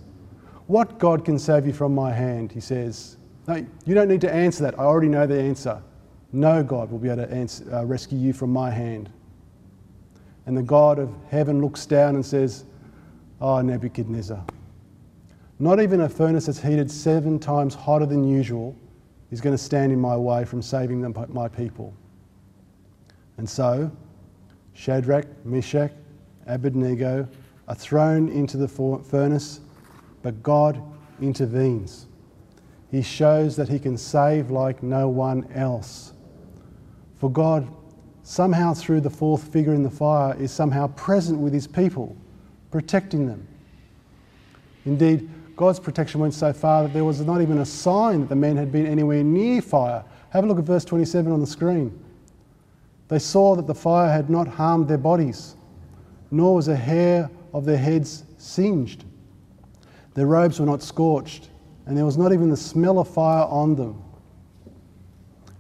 What 0.67 0.99
God 0.99 1.25
can 1.25 1.39
save 1.39 1.65
you 1.65 1.73
from 1.73 1.95
my 1.95 2.11
hand, 2.11 2.51
he 2.51 2.59
says. 2.59 3.17
No, 3.47 3.65
you 3.85 3.95
don't 3.95 4.07
need 4.07 4.21
to 4.21 4.33
answer 4.33 4.63
that. 4.63 4.77
I 4.77 4.83
already 4.83 5.07
know 5.07 5.25
the 5.25 5.39
answer. 5.39 5.81
No 6.31 6.63
God 6.63 6.91
will 6.91 6.99
be 6.99 7.09
able 7.09 7.25
to 7.25 7.31
answer, 7.31 7.73
uh, 7.73 7.83
rescue 7.83 8.17
you 8.17 8.33
from 8.33 8.51
my 8.51 8.69
hand. 8.69 9.09
And 10.45 10.55
the 10.55 10.63
God 10.63 10.99
of 10.99 11.13
heaven 11.29 11.61
looks 11.61 11.85
down 11.85 12.15
and 12.15 12.25
says, 12.25 12.65
Oh, 13.41 13.59
Nebuchadnezzar, 13.61 14.43
not 15.59 15.81
even 15.81 16.01
a 16.01 16.09
furnace 16.09 16.45
that's 16.45 16.61
heated 16.61 16.89
seven 16.91 17.39
times 17.39 17.73
hotter 17.73 18.05
than 18.05 18.27
usual 18.27 18.75
is 19.31 19.41
going 19.41 19.55
to 19.55 19.61
stand 19.61 19.91
in 19.91 19.99
my 19.99 20.15
way 20.15 20.45
from 20.45 20.61
saving 20.61 21.01
them, 21.01 21.13
my 21.29 21.47
people. 21.47 21.93
And 23.37 23.49
so, 23.49 23.91
Shadrach, 24.73 25.25
Meshach, 25.45 25.91
Abednego 26.47 27.27
are 27.71 27.75
thrown 27.75 28.27
into 28.27 28.57
the 28.57 28.67
furnace, 28.67 29.61
but 30.21 30.43
God 30.43 30.83
intervenes. 31.21 32.07
He 32.91 33.01
shows 33.01 33.55
that 33.55 33.69
He 33.69 33.79
can 33.79 33.97
save 33.97 34.51
like 34.51 34.83
no 34.83 35.07
one 35.07 35.49
else. 35.53 36.11
For 37.17 37.31
God 37.31 37.65
somehow 38.23 38.73
through 38.73 39.01
the 39.01 39.09
fourth 39.09 39.51
figure 39.51 39.73
in 39.73 39.83
the 39.83 39.89
fire, 39.89 40.35
is 40.39 40.51
somehow 40.51 40.87
present 40.89 41.39
with 41.39 41.53
his 41.53 41.67
people, 41.67 42.15
protecting 42.69 43.27
them. 43.27 43.47
Indeed, 44.85 45.29
God's 45.55 45.79
protection 45.79 46.21
went 46.21 46.33
so 46.33 46.53
far 46.53 46.83
that 46.83 46.93
there 46.93 47.05
was 47.05 47.21
not 47.21 47.41
even 47.41 47.59
a 47.59 47.65
sign 47.65 48.21
that 48.21 48.29
the 48.29 48.35
men 48.35 48.57
had 48.57 48.71
been 48.71 48.87
anywhere 48.87 49.23
near 49.23 49.61
fire. 49.61 50.03
Have 50.29 50.43
a 50.43 50.47
look 50.47 50.59
at 50.59 50.63
verse 50.63 50.85
27 50.85 51.31
on 51.31 51.39
the 51.39 51.47
screen. 51.47 51.97
They 53.09 53.19
saw 53.19 53.55
that 53.55 53.67
the 53.67 53.75
fire 53.75 54.11
had 54.11 54.29
not 54.29 54.47
harmed 54.47 54.87
their 54.87 54.97
bodies, 54.97 55.55
nor 56.31 56.55
was 56.55 56.67
a 56.67 56.75
hair 56.75 57.29
of 57.53 57.65
their 57.65 57.77
heads 57.77 58.23
singed. 58.37 59.05
Their 60.13 60.27
robes 60.27 60.59
were 60.59 60.65
not 60.65 60.81
scorched, 60.81 61.49
and 61.85 61.97
there 61.97 62.05
was 62.05 62.17
not 62.17 62.33
even 62.33 62.49
the 62.49 62.57
smell 62.57 62.99
of 62.99 63.07
fire 63.07 63.45
on 63.45 63.75
them. 63.75 64.01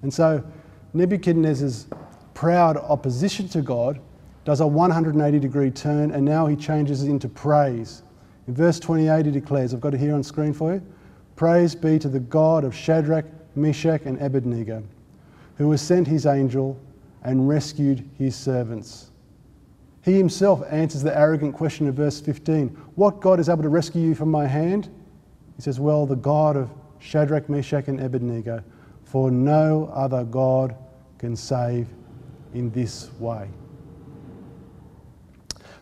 And 0.01 0.13
so 0.13 0.43
Nebuchadnezzar's 0.93 1.87
proud 2.33 2.77
opposition 2.77 3.47
to 3.49 3.61
God 3.61 3.99
does 4.43 4.59
a 4.59 4.67
180 4.67 5.39
degree 5.39 5.69
turn 5.69 6.11
and 6.11 6.25
now 6.25 6.47
he 6.47 6.55
changes 6.55 7.03
it 7.03 7.09
into 7.09 7.29
praise. 7.29 8.01
In 8.47 8.55
verse 8.55 8.79
28, 8.79 9.25
he 9.25 9.31
declares, 9.31 9.73
I've 9.73 9.81
got 9.81 9.93
it 9.93 9.99
here 9.99 10.15
on 10.15 10.23
screen 10.23 10.53
for 10.53 10.73
you 10.73 10.81
Praise 11.35 11.75
be 11.75 11.97
to 11.99 12.09
the 12.09 12.19
God 12.19 12.63
of 12.63 12.75
Shadrach, 12.75 13.25
Meshach, 13.55 14.01
and 14.05 14.21
Abednego, 14.21 14.83
who 15.57 15.71
has 15.71 15.81
sent 15.81 16.07
his 16.07 16.25
angel 16.25 16.79
and 17.23 17.47
rescued 17.47 18.07
his 18.17 18.35
servants. 18.35 19.10
He 20.03 20.17
himself 20.17 20.63
answers 20.69 21.03
the 21.03 21.15
arrogant 21.15 21.53
question 21.53 21.87
of 21.87 21.95
verse 21.95 22.19
15 22.19 22.69
What 22.95 23.19
God 23.19 23.39
is 23.39 23.49
able 23.49 23.63
to 23.63 23.69
rescue 23.69 24.01
you 24.01 24.15
from 24.15 24.31
my 24.31 24.47
hand? 24.47 24.89
He 25.55 25.61
says, 25.61 25.79
Well, 25.79 26.05
the 26.05 26.15
God 26.15 26.57
of 26.57 26.69
Shadrach, 26.99 27.49
Meshach, 27.49 27.87
and 27.87 27.99
Abednego, 27.99 28.63
for 29.03 29.29
no 29.29 29.91
other 29.93 30.23
God 30.23 30.75
can 31.17 31.35
save 31.35 31.87
in 32.53 32.71
this 32.71 33.11
way. 33.19 33.47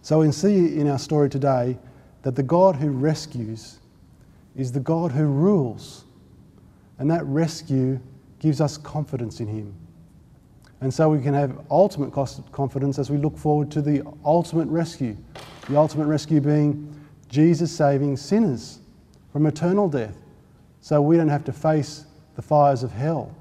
So 0.01 0.19
we 0.19 0.32
see 0.32 0.79
in 0.79 0.88
our 0.89 0.99
story 0.99 1.29
today 1.29 1.77
that 2.23 2.36
the 2.36 2.43
God 2.43 2.75
who 2.75 2.89
rescues 2.89 3.79
is 4.55 4.71
the 4.71 4.79
God 4.79 5.12
who 5.12 5.25
rules. 5.25 6.05
And 6.97 7.10
that 7.12 7.25
rescue 7.25 7.99
gives 8.39 8.60
us 8.60 8.77
confidence 8.77 9.39
in 9.39 9.47
Him. 9.47 9.73
And 10.81 10.93
so 10.93 11.09
we 11.09 11.21
can 11.21 11.33
have 11.33 11.65
ultimate 11.69 12.11
confidence 12.51 12.99
as 12.99 13.09
we 13.09 13.17
look 13.17 13.37
forward 13.37 13.69
to 13.71 13.81
the 13.81 14.01
ultimate 14.23 14.67
rescue. 14.67 15.17
The 15.67 15.77
ultimate 15.77 16.07
rescue 16.07 16.39
being 16.39 16.95
Jesus 17.27 17.71
saving 17.71 18.17
sinners 18.17 18.79
from 19.31 19.45
eternal 19.45 19.89
death 19.89 20.15
so 20.81 21.01
we 21.01 21.17
don't 21.17 21.29
have 21.29 21.43
to 21.45 21.53
face 21.53 22.05
the 22.35 22.41
fires 22.41 22.83
of 22.83 22.91
hell. 22.91 23.35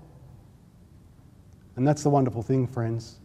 And 1.77 1.87
that's 1.87 2.03
the 2.03 2.11
wonderful 2.11 2.43
thing, 2.43 2.67
friends, 2.67 3.19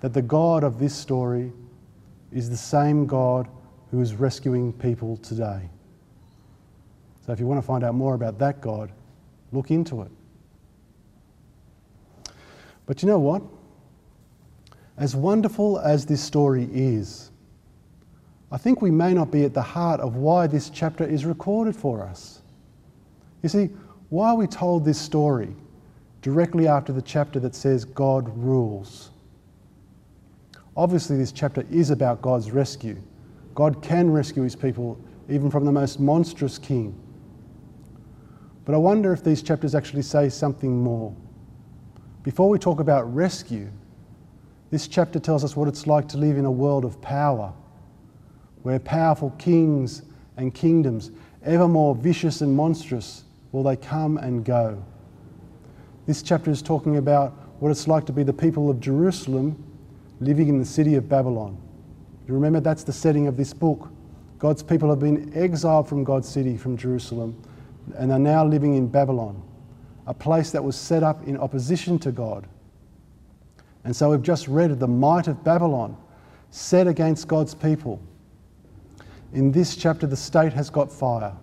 that 0.00 0.12
the 0.12 0.22
God 0.22 0.62
of 0.62 0.78
this 0.78 0.94
story 0.94 1.50
is 2.30 2.50
the 2.50 2.56
same 2.56 3.06
God 3.06 3.48
who 3.90 4.00
is 4.02 4.14
rescuing 4.14 4.72
people 4.74 5.16
today. 5.16 5.68
So 7.24 7.32
if 7.32 7.40
you 7.40 7.46
want 7.46 7.60
to 7.60 7.66
find 7.66 7.82
out 7.82 7.94
more 7.94 8.14
about 8.14 8.38
that 8.38 8.60
God, 8.60 8.92
look 9.50 9.70
into 9.70 10.02
it. 10.02 10.10
But 12.90 13.04
you 13.04 13.08
know 13.08 13.20
what? 13.20 13.40
As 14.96 15.14
wonderful 15.14 15.78
as 15.78 16.04
this 16.04 16.20
story 16.20 16.68
is, 16.72 17.30
I 18.50 18.58
think 18.58 18.82
we 18.82 18.90
may 18.90 19.14
not 19.14 19.30
be 19.30 19.44
at 19.44 19.54
the 19.54 19.62
heart 19.62 20.00
of 20.00 20.16
why 20.16 20.48
this 20.48 20.70
chapter 20.70 21.04
is 21.04 21.24
recorded 21.24 21.76
for 21.76 22.02
us. 22.02 22.42
You 23.44 23.48
see, 23.48 23.66
why 24.08 24.30
are 24.30 24.34
we 24.34 24.48
told 24.48 24.84
this 24.84 24.98
story 24.98 25.54
directly 26.20 26.66
after 26.66 26.92
the 26.92 27.00
chapter 27.00 27.38
that 27.38 27.54
says 27.54 27.84
God 27.84 28.28
rules? 28.36 29.10
Obviously, 30.76 31.16
this 31.16 31.30
chapter 31.30 31.64
is 31.70 31.90
about 31.90 32.20
God's 32.20 32.50
rescue. 32.50 33.00
God 33.54 33.84
can 33.84 34.10
rescue 34.10 34.42
his 34.42 34.56
people 34.56 34.98
even 35.28 35.48
from 35.48 35.64
the 35.64 35.70
most 35.70 36.00
monstrous 36.00 36.58
king. 36.58 37.00
But 38.64 38.74
I 38.74 38.78
wonder 38.78 39.12
if 39.12 39.22
these 39.22 39.44
chapters 39.44 39.76
actually 39.76 40.02
say 40.02 40.28
something 40.28 40.82
more. 40.82 41.14
Before 42.22 42.50
we 42.50 42.58
talk 42.58 42.80
about 42.80 43.12
rescue, 43.14 43.70
this 44.70 44.86
chapter 44.86 45.18
tells 45.18 45.42
us 45.42 45.56
what 45.56 45.68
it's 45.68 45.86
like 45.86 46.06
to 46.08 46.18
live 46.18 46.36
in 46.36 46.44
a 46.44 46.50
world 46.50 46.84
of 46.84 47.00
power, 47.00 47.52
where 48.62 48.78
powerful 48.78 49.30
kings 49.38 50.02
and 50.36 50.54
kingdoms, 50.54 51.10
ever 51.44 51.66
more 51.66 51.94
vicious 51.94 52.42
and 52.42 52.54
monstrous, 52.54 53.24
will 53.52 53.62
they 53.62 53.76
come 53.76 54.18
and 54.18 54.44
go. 54.44 54.82
This 56.06 56.22
chapter 56.22 56.50
is 56.50 56.60
talking 56.60 56.98
about 56.98 57.32
what 57.58 57.70
it's 57.70 57.88
like 57.88 58.04
to 58.06 58.12
be 58.12 58.22
the 58.22 58.32
people 58.32 58.68
of 58.68 58.80
Jerusalem 58.80 59.62
living 60.20 60.48
in 60.48 60.58
the 60.58 60.64
city 60.64 60.96
of 60.96 61.08
Babylon. 61.08 61.56
You 62.28 62.34
remember 62.34 62.60
that's 62.60 62.84
the 62.84 62.92
setting 62.92 63.28
of 63.28 63.36
this 63.36 63.54
book. 63.54 63.88
God's 64.38 64.62
people 64.62 64.90
have 64.90 65.00
been 65.00 65.32
exiled 65.34 65.88
from 65.88 66.04
God's 66.04 66.28
city, 66.28 66.56
from 66.56 66.76
Jerusalem, 66.76 67.42
and 67.96 68.12
are 68.12 68.18
now 68.18 68.44
living 68.44 68.74
in 68.74 68.88
Babylon, 68.88 69.42
a 70.06 70.14
place 70.14 70.50
that 70.50 70.62
was 70.62 70.76
set 70.76 71.02
up 71.02 71.26
in 71.26 71.36
opposition 71.36 71.98
to 72.00 72.12
God. 72.12 72.46
And 73.84 73.94
so 73.94 74.10
we've 74.10 74.22
just 74.22 74.48
read 74.48 74.70
of 74.70 74.78
the 74.78 74.88
might 74.88 75.28
of 75.28 75.42
Babylon 75.42 75.96
set 76.50 76.86
against 76.86 77.28
God's 77.28 77.54
people. 77.54 78.00
In 79.32 79.52
this 79.52 79.76
chapter, 79.76 80.06
the 80.06 80.16
state 80.16 80.52
has 80.52 80.70
got 80.70 80.92
fire. 80.92 81.34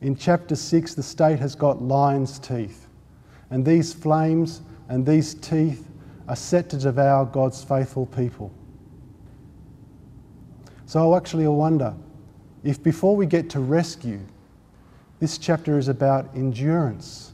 In 0.00 0.16
chapter 0.16 0.56
6, 0.56 0.94
the 0.94 1.02
state 1.02 1.38
has 1.38 1.54
got 1.54 1.80
lion's 1.80 2.38
teeth. 2.38 2.88
And 3.50 3.64
these 3.64 3.92
flames 3.92 4.62
and 4.88 5.06
these 5.06 5.34
teeth 5.34 5.88
are 6.28 6.36
set 6.36 6.68
to 6.70 6.76
devour 6.76 7.24
God's 7.26 7.62
faithful 7.62 8.06
people. 8.06 8.52
So 10.86 11.12
I 11.12 11.16
actually, 11.16 11.46
wonder 11.46 11.94
if 12.64 12.82
before 12.82 13.16
we 13.16 13.26
get 13.26 13.48
to 13.50 13.60
rescue, 13.60 14.20
this 15.20 15.38
chapter 15.38 15.78
is 15.78 15.88
about 15.88 16.28
endurance. 16.34 17.31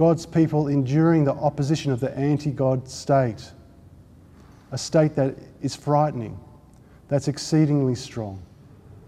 God's 0.00 0.24
people 0.24 0.68
enduring 0.68 1.24
the 1.24 1.34
opposition 1.34 1.92
of 1.92 2.00
the 2.00 2.16
anti 2.16 2.52
God 2.52 2.88
state, 2.88 3.52
a 4.72 4.78
state 4.78 5.14
that 5.16 5.36
is 5.60 5.76
frightening, 5.76 6.40
that's 7.08 7.28
exceedingly 7.28 7.94
strong, 7.94 8.42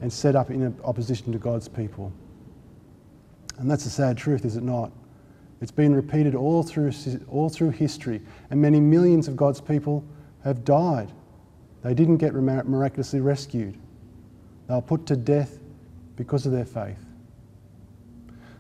and 0.02 0.12
set 0.12 0.36
up 0.36 0.50
in 0.50 0.78
opposition 0.84 1.32
to 1.32 1.38
God's 1.38 1.66
people. 1.66 2.12
And 3.56 3.70
that's 3.70 3.86
a 3.86 3.90
sad 3.90 4.18
truth, 4.18 4.44
is 4.44 4.58
it 4.58 4.62
not? 4.62 4.92
It's 5.62 5.70
been 5.70 5.94
repeated 5.94 6.34
all 6.34 6.62
through, 6.62 6.92
all 7.26 7.48
through 7.48 7.70
history, 7.70 8.20
and 8.50 8.60
many 8.60 8.78
millions 8.78 9.28
of 9.28 9.34
God's 9.34 9.62
people 9.62 10.04
have 10.44 10.62
died. 10.62 11.10
They 11.82 11.94
didn't 11.94 12.18
get 12.18 12.34
miraculously 12.34 13.22
rescued. 13.22 13.78
They 14.68 14.74
were 14.74 14.82
put 14.82 15.06
to 15.06 15.16
death 15.16 15.58
because 16.16 16.44
of 16.44 16.52
their 16.52 16.66
faith. 16.66 17.02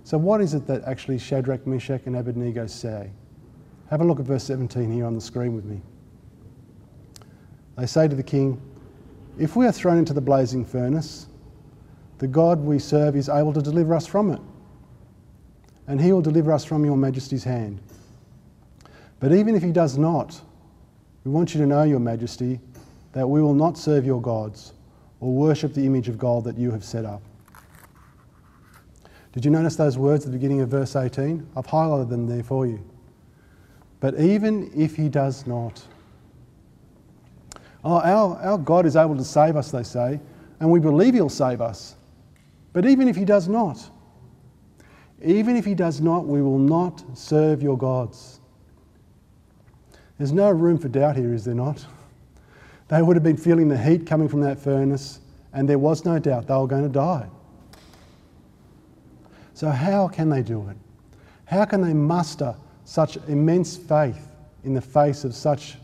So, 0.04 0.18
what 0.18 0.40
is 0.40 0.54
it 0.54 0.66
that 0.66 0.84
actually 0.84 1.18
Shadrach, 1.18 1.66
Meshach, 1.66 2.02
and 2.06 2.16
Abednego 2.16 2.66
say? 2.66 3.10
Have 3.90 4.00
a 4.00 4.04
look 4.04 4.18
at 4.18 4.26
verse 4.26 4.44
17 4.44 4.90
here 4.90 5.06
on 5.06 5.14
the 5.14 5.20
screen 5.20 5.54
with 5.54 5.64
me. 5.64 5.80
They 7.76 7.86
say 7.86 8.08
to 8.08 8.16
the 8.16 8.22
king, 8.22 8.60
If 9.38 9.54
we 9.56 9.66
are 9.66 9.72
thrown 9.72 9.98
into 9.98 10.12
the 10.12 10.20
blazing 10.20 10.64
furnace, 10.64 11.26
the 12.18 12.26
God 12.26 12.60
we 12.60 12.78
serve 12.78 13.16
is 13.16 13.28
able 13.28 13.52
to 13.52 13.62
deliver 13.62 13.94
us 13.94 14.06
from 14.06 14.30
it 14.30 14.40
and 15.86 16.00
he 16.00 16.12
will 16.12 16.22
deliver 16.22 16.52
us 16.52 16.64
from 16.64 16.84
your 16.84 16.96
majesty's 16.96 17.44
hand. 17.44 17.80
But 19.20 19.32
even 19.32 19.54
if 19.54 19.62
he 19.62 19.72
does 19.72 19.98
not, 19.98 20.40
we 21.24 21.30
want 21.30 21.54
you 21.54 21.60
to 21.60 21.66
know, 21.66 21.82
your 21.82 22.00
majesty, 22.00 22.60
that 23.12 23.28
we 23.28 23.42
will 23.42 23.54
not 23.54 23.76
serve 23.76 24.06
your 24.06 24.20
gods 24.20 24.72
or 25.20 25.32
worship 25.32 25.74
the 25.74 25.84
image 25.84 26.08
of 26.08 26.18
gold 26.18 26.44
that 26.44 26.56
you 26.56 26.70
have 26.70 26.84
set 26.84 27.04
up. 27.04 27.22
Did 29.32 29.44
you 29.46 29.50
notice 29.50 29.76
those 29.76 29.96
words 29.96 30.26
at 30.26 30.32
the 30.32 30.36
beginning 30.36 30.60
of 30.60 30.68
verse 30.68 30.94
18? 30.94 31.46
I've 31.56 31.66
highlighted 31.66 32.10
them 32.10 32.26
there 32.26 32.42
for 32.42 32.66
you. 32.66 32.84
But 34.00 34.20
even 34.20 34.70
if 34.74 34.94
he 34.94 35.08
does 35.08 35.46
not, 35.46 35.82
oh, 37.82 38.00
our, 38.00 38.36
our 38.38 38.58
God 38.58 38.84
is 38.84 38.94
able 38.94 39.16
to 39.16 39.24
save 39.24 39.56
us, 39.56 39.70
they 39.70 39.84
say, 39.84 40.20
and 40.60 40.70
we 40.70 40.80
believe 40.80 41.14
he'll 41.14 41.28
save 41.28 41.60
us. 41.60 41.96
But 42.72 42.84
even 42.84 43.08
if 43.08 43.16
he 43.16 43.24
does 43.24 43.48
not, 43.48 43.90
even 45.24 45.56
if 45.56 45.64
he 45.64 45.74
does 45.74 46.00
not, 46.00 46.26
we 46.26 46.42
will 46.42 46.58
not 46.58 47.02
serve 47.16 47.62
your 47.62 47.78
gods. 47.78 48.40
There's 50.18 50.32
no 50.32 50.50
room 50.50 50.78
for 50.78 50.88
doubt 50.88 51.16
here, 51.16 51.32
is 51.32 51.44
there 51.44 51.54
not? 51.54 51.84
They 52.88 53.00
would 53.02 53.16
have 53.16 53.22
been 53.22 53.36
feeling 53.36 53.68
the 53.68 53.78
heat 53.78 54.06
coming 54.06 54.28
from 54.28 54.40
that 54.42 54.58
furnace, 54.58 55.20
and 55.52 55.68
there 55.68 55.78
was 55.78 56.04
no 56.04 56.18
doubt 56.18 56.48
they 56.48 56.54
were 56.54 56.66
going 56.66 56.82
to 56.82 56.88
die. 56.88 57.28
So, 59.62 59.70
how 59.70 60.08
can 60.08 60.28
they 60.28 60.42
do 60.42 60.68
it? 60.70 60.76
How 61.44 61.64
can 61.64 61.82
they 61.82 61.94
muster 61.94 62.56
such 62.84 63.16
immense 63.28 63.76
faith 63.76 64.26
in 64.64 64.74
the 64.74 64.80
face 64.80 65.22
of 65.22 65.36
such 65.36 65.76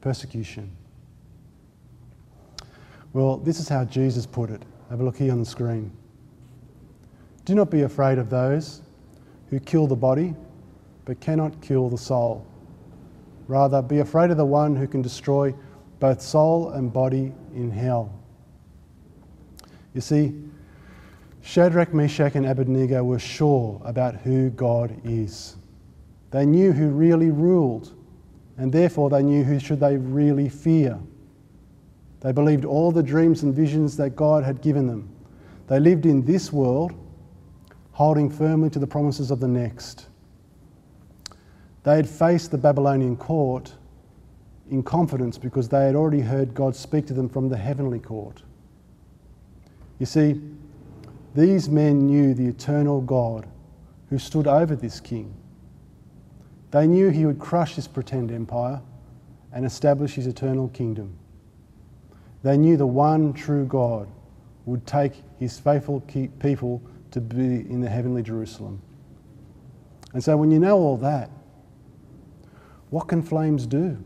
persecution? 0.00 0.70
Well, 3.12 3.38
this 3.38 3.58
is 3.58 3.68
how 3.68 3.86
Jesus 3.86 4.24
put 4.24 4.50
it. 4.50 4.62
Have 4.88 5.00
a 5.00 5.02
look 5.02 5.16
here 5.16 5.32
on 5.32 5.40
the 5.40 5.46
screen. 5.46 5.90
Do 7.44 7.56
not 7.56 7.72
be 7.72 7.82
afraid 7.82 8.18
of 8.18 8.30
those 8.30 8.82
who 9.50 9.58
kill 9.58 9.88
the 9.88 9.96
body 9.96 10.36
but 11.04 11.18
cannot 11.18 11.60
kill 11.60 11.88
the 11.88 11.98
soul. 11.98 12.46
Rather, 13.48 13.82
be 13.82 13.98
afraid 13.98 14.30
of 14.30 14.36
the 14.36 14.46
one 14.46 14.76
who 14.76 14.86
can 14.86 15.02
destroy 15.02 15.52
both 15.98 16.22
soul 16.22 16.70
and 16.70 16.92
body 16.92 17.34
in 17.52 17.72
hell. 17.72 18.12
You 19.92 20.02
see, 20.02 20.40
Shadrach, 21.48 21.94
Meshach, 21.94 22.34
and 22.34 22.44
Abednego 22.44 23.02
were 23.02 23.18
sure 23.18 23.80
about 23.82 24.16
who 24.16 24.50
God 24.50 24.94
is. 25.02 25.56
They 26.30 26.44
knew 26.44 26.72
who 26.72 26.90
really 26.90 27.30
ruled, 27.30 27.94
and 28.58 28.70
therefore 28.70 29.08
they 29.08 29.22
knew 29.22 29.44
who 29.44 29.58
should 29.58 29.80
they 29.80 29.96
really 29.96 30.50
fear. 30.50 30.98
They 32.20 32.32
believed 32.32 32.66
all 32.66 32.92
the 32.92 33.02
dreams 33.02 33.44
and 33.44 33.54
visions 33.54 33.96
that 33.96 34.10
God 34.10 34.44
had 34.44 34.60
given 34.60 34.86
them. 34.86 35.08
They 35.68 35.80
lived 35.80 36.04
in 36.04 36.22
this 36.22 36.52
world 36.52 36.92
holding 37.92 38.28
firmly 38.28 38.68
to 38.68 38.78
the 38.78 38.86
promises 38.86 39.30
of 39.30 39.40
the 39.40 39.48
next. 39.48 40.08
They 41.82 41.96
had 41.96 42.06
faced 42.06 42.50
the 42.50 42.58
Babylonian 42.58 43.16
court 43.16 43.72
in 44.70 44.82
confidence 44.82 45.38
because 45.38 45.70
they 45.70 45.86
had 45.86 45.94
already 45.94 46.20
heard 46.20 46.52
God 46.52 46.76
speak 46.76 47.06
to 47.06 47.14
them 47.14 47.26
from 47.26 47.48
the 47.48 47.56
heavenly 47.56 48.00
court. 48.00 48.42
You 49.98 50.04
see, 50.04 50.42
these 51.34 51.68
men 51.68 52.06
knew 52.06 52.34
the 52.34 52.46
eternal 52.46 53.00
God 53.00 53.46
who 54.10 54.18
stood 54.18 54.46
over 54.46 54.74
this 54.74 55.00
king. 55.00 55.34
They 56.70 56.86
knew 56.86 57.08
he 57.08 57.26
would 57.26 57.38
crush 57.38 57.76
this 57.76 57.86
pretend 57.86 58.30
empire 58.30 58.80
and 59.52 59.64
establish 59.64 60.14
his 60.14 60.26
eternal 60.26 60.68
kingdom. 60.68 61.18
They 62.42 62.56
knew 62.56 62.76
the 62.76 62.86
one 62.86 63.32
true 63.32 63.64
God 63.64 64.08
would 64.66 64.86
take 64.86 65.14
his 65.38 65.58
faithful 65.58 66.00
people 66.00 66.82
to 67.10 67.20
be 67.20 67.36
in 67.70 67.80
the 67.80 67.88
heavenly 67.88 68.22
Jerusalem. 68.22 68.80
And 70.12 70.22
so, 70.22 70.36
when 70.36 70.50
you 70.50 70.58
know 70.58 70.76
all 70.76 70.96
that, 70.98 71.30
what 72.90 73.08
can 73.08 73.22
flames 73.22 73.66
do? 73.66 74.02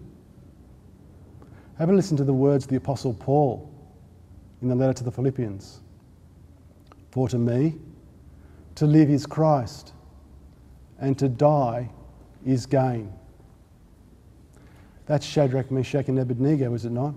Have 1.78 1.90
a 1.90 1.92
listen 1.92 2.16
to 2.16 2.24
the 2.24 2.32
words 2.32 2.64
of 2.64 2.70
the 2.70 2.76
Apostle 2.76 3.14
Paul 3.14 3.68
in 4.60 4.68
the 4.68 4.74
letter 4.74 4.92
to 4.94 5.04
the 5.04 5.10
Philippians. 5.10 5.82
For 7.12 7.28
to 7.28 7.38
me, 7.38 7.76
to 8.74 8.86
live 8.86 9.08
is 9.08 9.24
Christ, 9.24 9.92
and 10.98 11.16
to 11.18 11.28
die 11.28 11.88
is 12.44 12.66
gain. 12.66 13.12
That's 15.06 15.24
Shadrach, 15.24 15.70
Meshach, 15.70 16.08
and 16.08 16.18
Abednego, 16.18 16.74
is 16.74 16.84
it 16.84 16.90
not? 16.90 17.14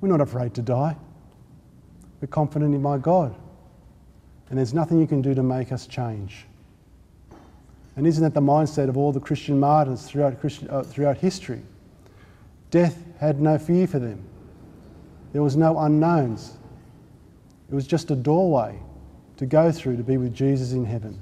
We're 0.00 0.08
not 0.08 0.20
afraid 0.20 0.54
to 0.54 0.62
die. 0.62 0.96
We're 2.20 2.28
confident 2.28 2.74
in 2.74 2.82
my 2.82 2.98
God 2.98 3.36
and 4.54 4.58
there's 4.58 4.74
nothing 4.74 5.00
you 5.00 5.06
can 5.06 5.22
do 5.22 5.34
to 5.34 5.42
make 5.42 5.72
us 5.72 5.86
change. 5.86 6.46
And 7.96 8.06
isn't 8.06 8.22
that 8.22 8.34
the 8.34 8.40
mindset 8.40 8.88
of 8.88 8.96
all 8.96 9.12
the 9.12 9.20
Christian 9.20 9.58
martyrs 9.58 10.02
throughout, 10.02 10.40
Christian, 10.40 10.68
uh, 10.70 10.82
throughout 10.82 11.16
history? 11.16 11.62
Death 12.70 13.02
had 13.18 13.40
no 13.40 13.56
fear 13.56 13.86
for 13.86 13.98
them. 13.98 14.22
There 15.32 15.42
was 15.42 15.56
no 15.56 15.78
unknowns. 15.78 16.56
It 17.74 17.76
was 17.76 17.88
just 17.88 18.12
a 18.12 18.14
doorway 18.14 18.78
to 19.36 19.46
go 19.46 19.72
through 19.72 19.96
to 19.96 20.04
be 20.04 20.16
with 20.16 20.32
Jesus 20.32 20.74
in 20.74 20.84
heaven. 20.84 21.20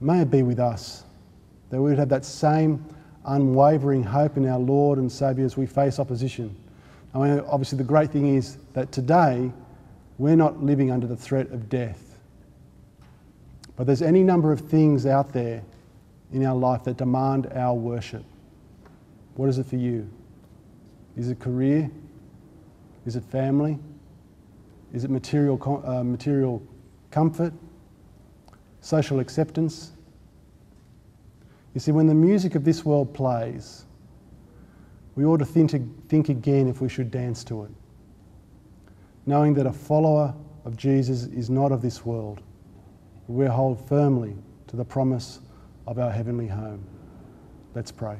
May 0.00 0.22
it 0.22 0.30
be 0.30 0.42
with 0.42 0.58
us 0.58 1.04
that 1.68 1.76
we 1.76 1.90
would 1.90 1.98
have 1.98 2.08
that 2.08 2.24
same 2.24 2.82
unwavering 3.26 4.02
hope 4.02 4.38
in 4.38 4.48
our 4.48 4.58
Lord 4.58 4.98
and 4.98 5.12
Saviour 5.12 5.44
as 5.44 5.58
we 5.58 5.66
face 5.66 5.98
opposition. 5.98 6.56
I 7.14 7.18
mean, 7.18 7.40
obviously, 7.40 7.76
the 7.76 7.84
great 7.84 8.10
thing 8.10 8.34
is 8.34 8.56
that 8.72 8.92
today 8.92 9.52
we're 10.16 10.36
not 10.36 10.62
living 10.62 10.90
under 10.90 11.06
the 11.06 11.14
threat 11.14 11.50
of 11.50 11.68
death. 11.68 12.18
But 13.76 13.86
there's 13.86 14.00
any 14.00 14.22
number 14.22 14.52
of 14.52 14.62
things 14.62 15.04
out 15.04 15.34
there 15.34 15.62
in 16.32 16.46
our 16.46 16.56
life 16.56 16.84
that 16.84 16.96
demand 16.96 17.52
our 17.54 17.74
worship. 17.74 18.24
What 19.34 19.50
is 19.50 19.58
it 19.58 19.66
for 19.66 19.76
you? 19.76 20.08
Is 21.14 21.28
it 21.28 21.40
career? 21.40 21.90
Is 23.06 23.16
it 23.16 23.24
family? 23.24 23.78
Is 24.92 25.04
it 25.04 25.10
material, 25.10 25.82
uh, 25.86 26.02
material 26.02 26.62
comfort? 27.10 27.52
Social 28.80 29.20
acceptance? 29.20 29.92
You 31.72 31.80
see, 31.80 31.92
when 31.92 32.06
the 32.06 32.14
music 32.14 32.54
of 32.54 32.64
this 32.64 32.84
world 32.84 33.14
plays, 33.14 33.84
we 35.14 35.24
ought 35.24 35.38
to 35.38 35.44
think, 35.44 35.72
think 36.08 36.28
again 36.28 36.68
if 36.68 36.80
we 36.80 36.88
should 36.88 37.10
dance 37.10 37.44
to 37.44 37.64
it, 37.64 37.70
knowing 39.24 39.54
that 39.54 39.66
a 39.66 39.72
follower 39.72 40.34
of 40.64 40.76
Jesus 40.76 41.24
is 41.24 41.48
not 41.48 41.72
of 41.72 41.82
this 41.82 42.04
world. 42.04 42.42
We 43.28 43.46
hold 43.46 43.86
firmly 43.88 44.36
to 44.68 44.76
the 44.76 44.84
promise 44.84 45.40
of 45.86 45.98
our 45.98 46.10
heavenly 46.10 46.48
home. 46.48 46.84
Let's 47.74 47.92
pray. 47.92 48.16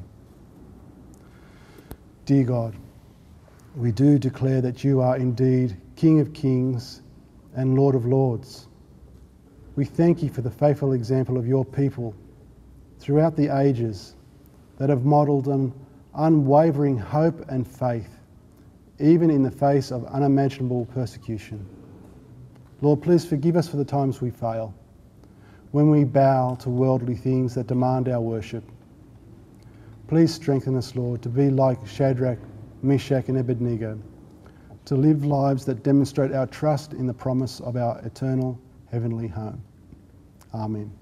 Dear 2.24 2.44
God, 2.44 2.76
we 3.76 3.92
do 3.92 4.18
declare 4.18 4.62
that 4.62 4.82
you 4.82 5.02
are 5.02 5.18
indeed 5.18 5.76
King 5.96 6.18
of 6.20 6.32
kings 6.32 7.02
and 7.54 7.76
Lord 7.76 7.94
of 7.94 8.06
lords. 8.06 8.68
We 9.76 9.84
thank 9.84 10.22
you 10.22 10.30
for 10.30 10.40
the 10.40 10.50
faithful 10.50 10.94
example 10.94 11.36
of 11.36 11.46
your 11.46 11.62
people 11.62 12.14
throughout 12.98 13.36
the 13.36 13.54
ages 13.54 14.16
that 14.78 14.88
have 14.88 15.04
modelled 15.04 15.48
an 15.48 15.74
unwavering 16.14 16.96
hope 16.96 17.44
and 17.50 17.68
faith, 17.68 18.18
even 18.98 19.30
in 19.30 19.42
the 19.42 19.50
face 19.50 19.92
of 19.92 20.06
unimaginable 20.06 20.86
persecution. 20.86 21.66
Lord, 22.80 23.02
please 23.02 23.26
forgive 23.26 23.56
us 23.56 23.68
for 23.68 23.76
the 23.76 23.84
times 23.84 24.22
we 24.22 24.30
fail, 24.30 24.74
when 25.72 25.90
we 25.90 26.04
bow 26.04 26.54
to 26.60 26.70
worldly 26.70 27.14
things 27.14 27.54
that 27.54 27.66
demand 27.66 28.08
our 28.08 28.22
worship. 28.22 28.64
Please 30.08 30.32
strengthen 30.32 30.76
us, 30.76 30.96
Lord, 30.96 31.20
to 31.22 31.28
be 31.28 31.50
like 31.50 31.86
Shadrach, 31.86 32.38
Meshach, 32.82 33.28
and 33.28 33.38
Abednego, 33.38 33.98
to 34.84 34.94
live 34.94 35.24
lives 35.24 35.64
that 35.64 35.82
demonstrate 35.82 36.32
our 36.32 36.46
trust 36.46 36.92
in 36.92 37.06
the 37.06 37.14
promise 37.14 37.60
of 37.60 37.76
our 37.76 37.98
eternal 38.04 38.58
heavenly 38.90 39.28
home. 39.28 39.62
Amen. 40.54 40.92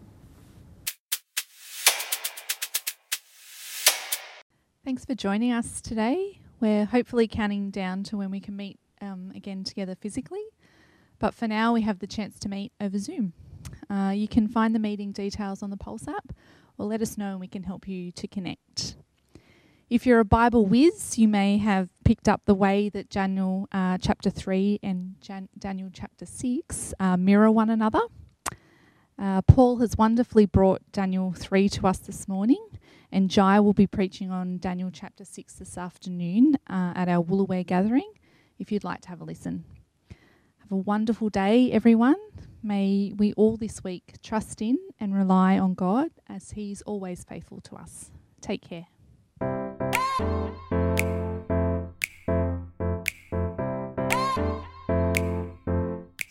Thanks 4.85 5.05
for 5.05 5.14
joining 5.14 5.53
us 5.53 5.81
today. 5.81 6.41
We're 6.61 6.85
hopefully 6.85 7.27
counting 7.27 7.70
down 7.70 8.03
to 8.05 8.16
when 8.16 8.31
we 8.31 8.41
can 8.41 8.57
meet 8.57 8.79
um, 9.01 9.33
again 9.35 9.64
together 9.64 9.95
physically, 9.95 10.45
but 11.18 11.35
for 11.35 11.49
now 11.49 11.72
we 11.72 11.83
have 11.83 11.99
the 11.99 12.07
chance 12.07 12.39
to 12.41 12.49
meet 12.49 12.72
over 12.81 12.99
Zoom. 12.99 13.33
Uh, 13.91 14.12
you 14.14 14.29
can 14.29 14.49
find 14.49 14.75
the 14.75 14.79
meeting 14.79 15.12
details 15.12 15.62
on 15.62 15.70
the 15.70 15.77
Pulse 15.77 16.09
app 16.09 16.33
or 16.79 16.87
let 16.87 17.03
us 17.03 17.16
know 17.16 17.33
and 17.33 17.41
we 17.41 17.49
can 17.49 17.62
help 17.62 17.87
you 17.87 18.12
to 18.12 18.27
connect. 18.27 18.97
If 19.91 20.07
you're 20.07 20.20
a 20.20 20.24
Bible 20.24 20.64
whiz, 20.64 21.18
you 21.18 21.28
may 21.28 21.59
have 21.59 21.91
picked 22.05 22.26
up 22.26 22.41
the 22.47 22.55
way 22.55 22.89
that 22.89 23.11
Daniel 23.11 23.68
uh, 23.70 23.99
chapter 23.99 24.30
3 24.30 24.80
and 24.82 25.16
Jan- 25.20 25.51
Daniel 25.59 25.91
chapter 25.93 26.24
6 26.24 26.95
uh, 26.99 27.18
mirror 27.18 27.51
one 27.51 27.68
another. 27.68 28.01
Uh, 29.18 29.43
Paul 29.43 29.76
has 29.76 29.97
wonderfully 29.99 30.47
brought 30.47 30.80
Daniel 30.91 31.32
3 31.32 31.68
to 31.68 31.87
us 31.87 31.99
this 31.99 32.26
morning, 32.26 32.66
and 33.12 33.28
Jai 33.30 33.61
will 33.61 33.74
be 33.74 33.87
preaching 33.87 34.30
on 34.30 34.57
Daniel 34.57 34.91
chapter 34.91 35.24
6 35.24 35.55
this 35.57 35.76
afternoon 35.76 36.57
uh, 36.66 36.95
at 36.97 37.09
our 37.11 37.22
Woolooware 37.22 37.66
gathering 37.66 38.11
if 38.59 38.72
you'd 38.72 38.85
like 38.85 39.03
to 39.03 39.11
have 39.11 39.20
a 39.20 39.24
listen. 39.24 39.64
Have 40.61 40.72
a 40.72 40.76
wonderful 40.76 41.28
day, 41.28 41.70
everyone. 41.70 42.16
May 42.62 43.12
we 43.14 43.35
all 43.35 43.59
this 43.59 43.85
week 43.85 44.14
trust 44.22 44.62
in 44.62 44.78
and 44.99 45.14
rely 45.14 45.59
on 45.59 45.74
God 45.74 46.11
as 46.26 46.53
He's 46.53 46.80
always 46.82 47.22
faithful 47.22 47.61
to 47.61 47.76
us. 47.76 48.11
Take 48.41 48.66
care. 48.66 48.87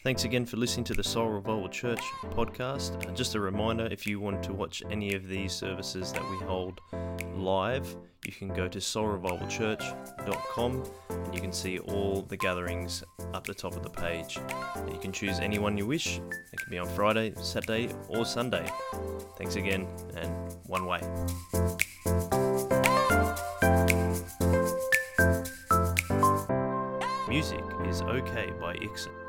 Thanks 0.04 0.26
again 0.26 0.46
for 0.46 0.58
listening 0.58 0.84
to 0.86 0.94
the 0.94 1.04
Soul 1.04 1.30
Revival 1.30 1.70
Church 1.70 2.02
podcast. 2.32 3.08
Uh, 3.08 3.12
just 3.14 3.36
a 3.36 3.40
reminder 3.40 3.88
if 3.90 4.06
you 4.06 4.20
want 4.20 4.44
to 4.44 4.54
watch 4.54 4.84
any 4.92 5.16
of 5.16 5.28
these 5.28 5.52
services 5.52 6.12
that 6.14 6.22
we 6.30 6.38
hold 6.46 6.80
live, 7.36 7.96
you 8.26 8.32
can 8.32 8.50
go 8.50 8.68
to 8.68 8.80
soulrevivalchurch.com 8.80 10.84
and 11.10 11.34
you 11.34 11.42
can 11.42 11.52
see 11.52 11.80
all 11.80 12.22
the 12.22 12.38
gatherings 12.38 13.04
up 13.34 13.48
the 13.48 13.54
top 13.54 13.76
of 13.76 13.84
the 13.84 13.90
page. 13.90 14.38
You 14.92 15.00
can 15.00 15.12
choose 15.12 15.40
any 15.40 15.58
one 15.58 15.78
you 15.78 15.88
wish. 15.88 16.18
It 16.18 16.60
can 16.60 16.70
be 16.70 16.78
on 16.78 16.88
Friday, 16.88 17.34
Saturday, 17.42 17.90
or 18.08 18.24
Sunday. 18.24 18.70
Thanks 19.38 19.56
again, 19.56 19.88
and 20.16 20.32
one 20.68 20.86
way. 20.86 21.02
Okay 28.14 28.53
by 28.59 28.76
Ixon. 28.76 29.22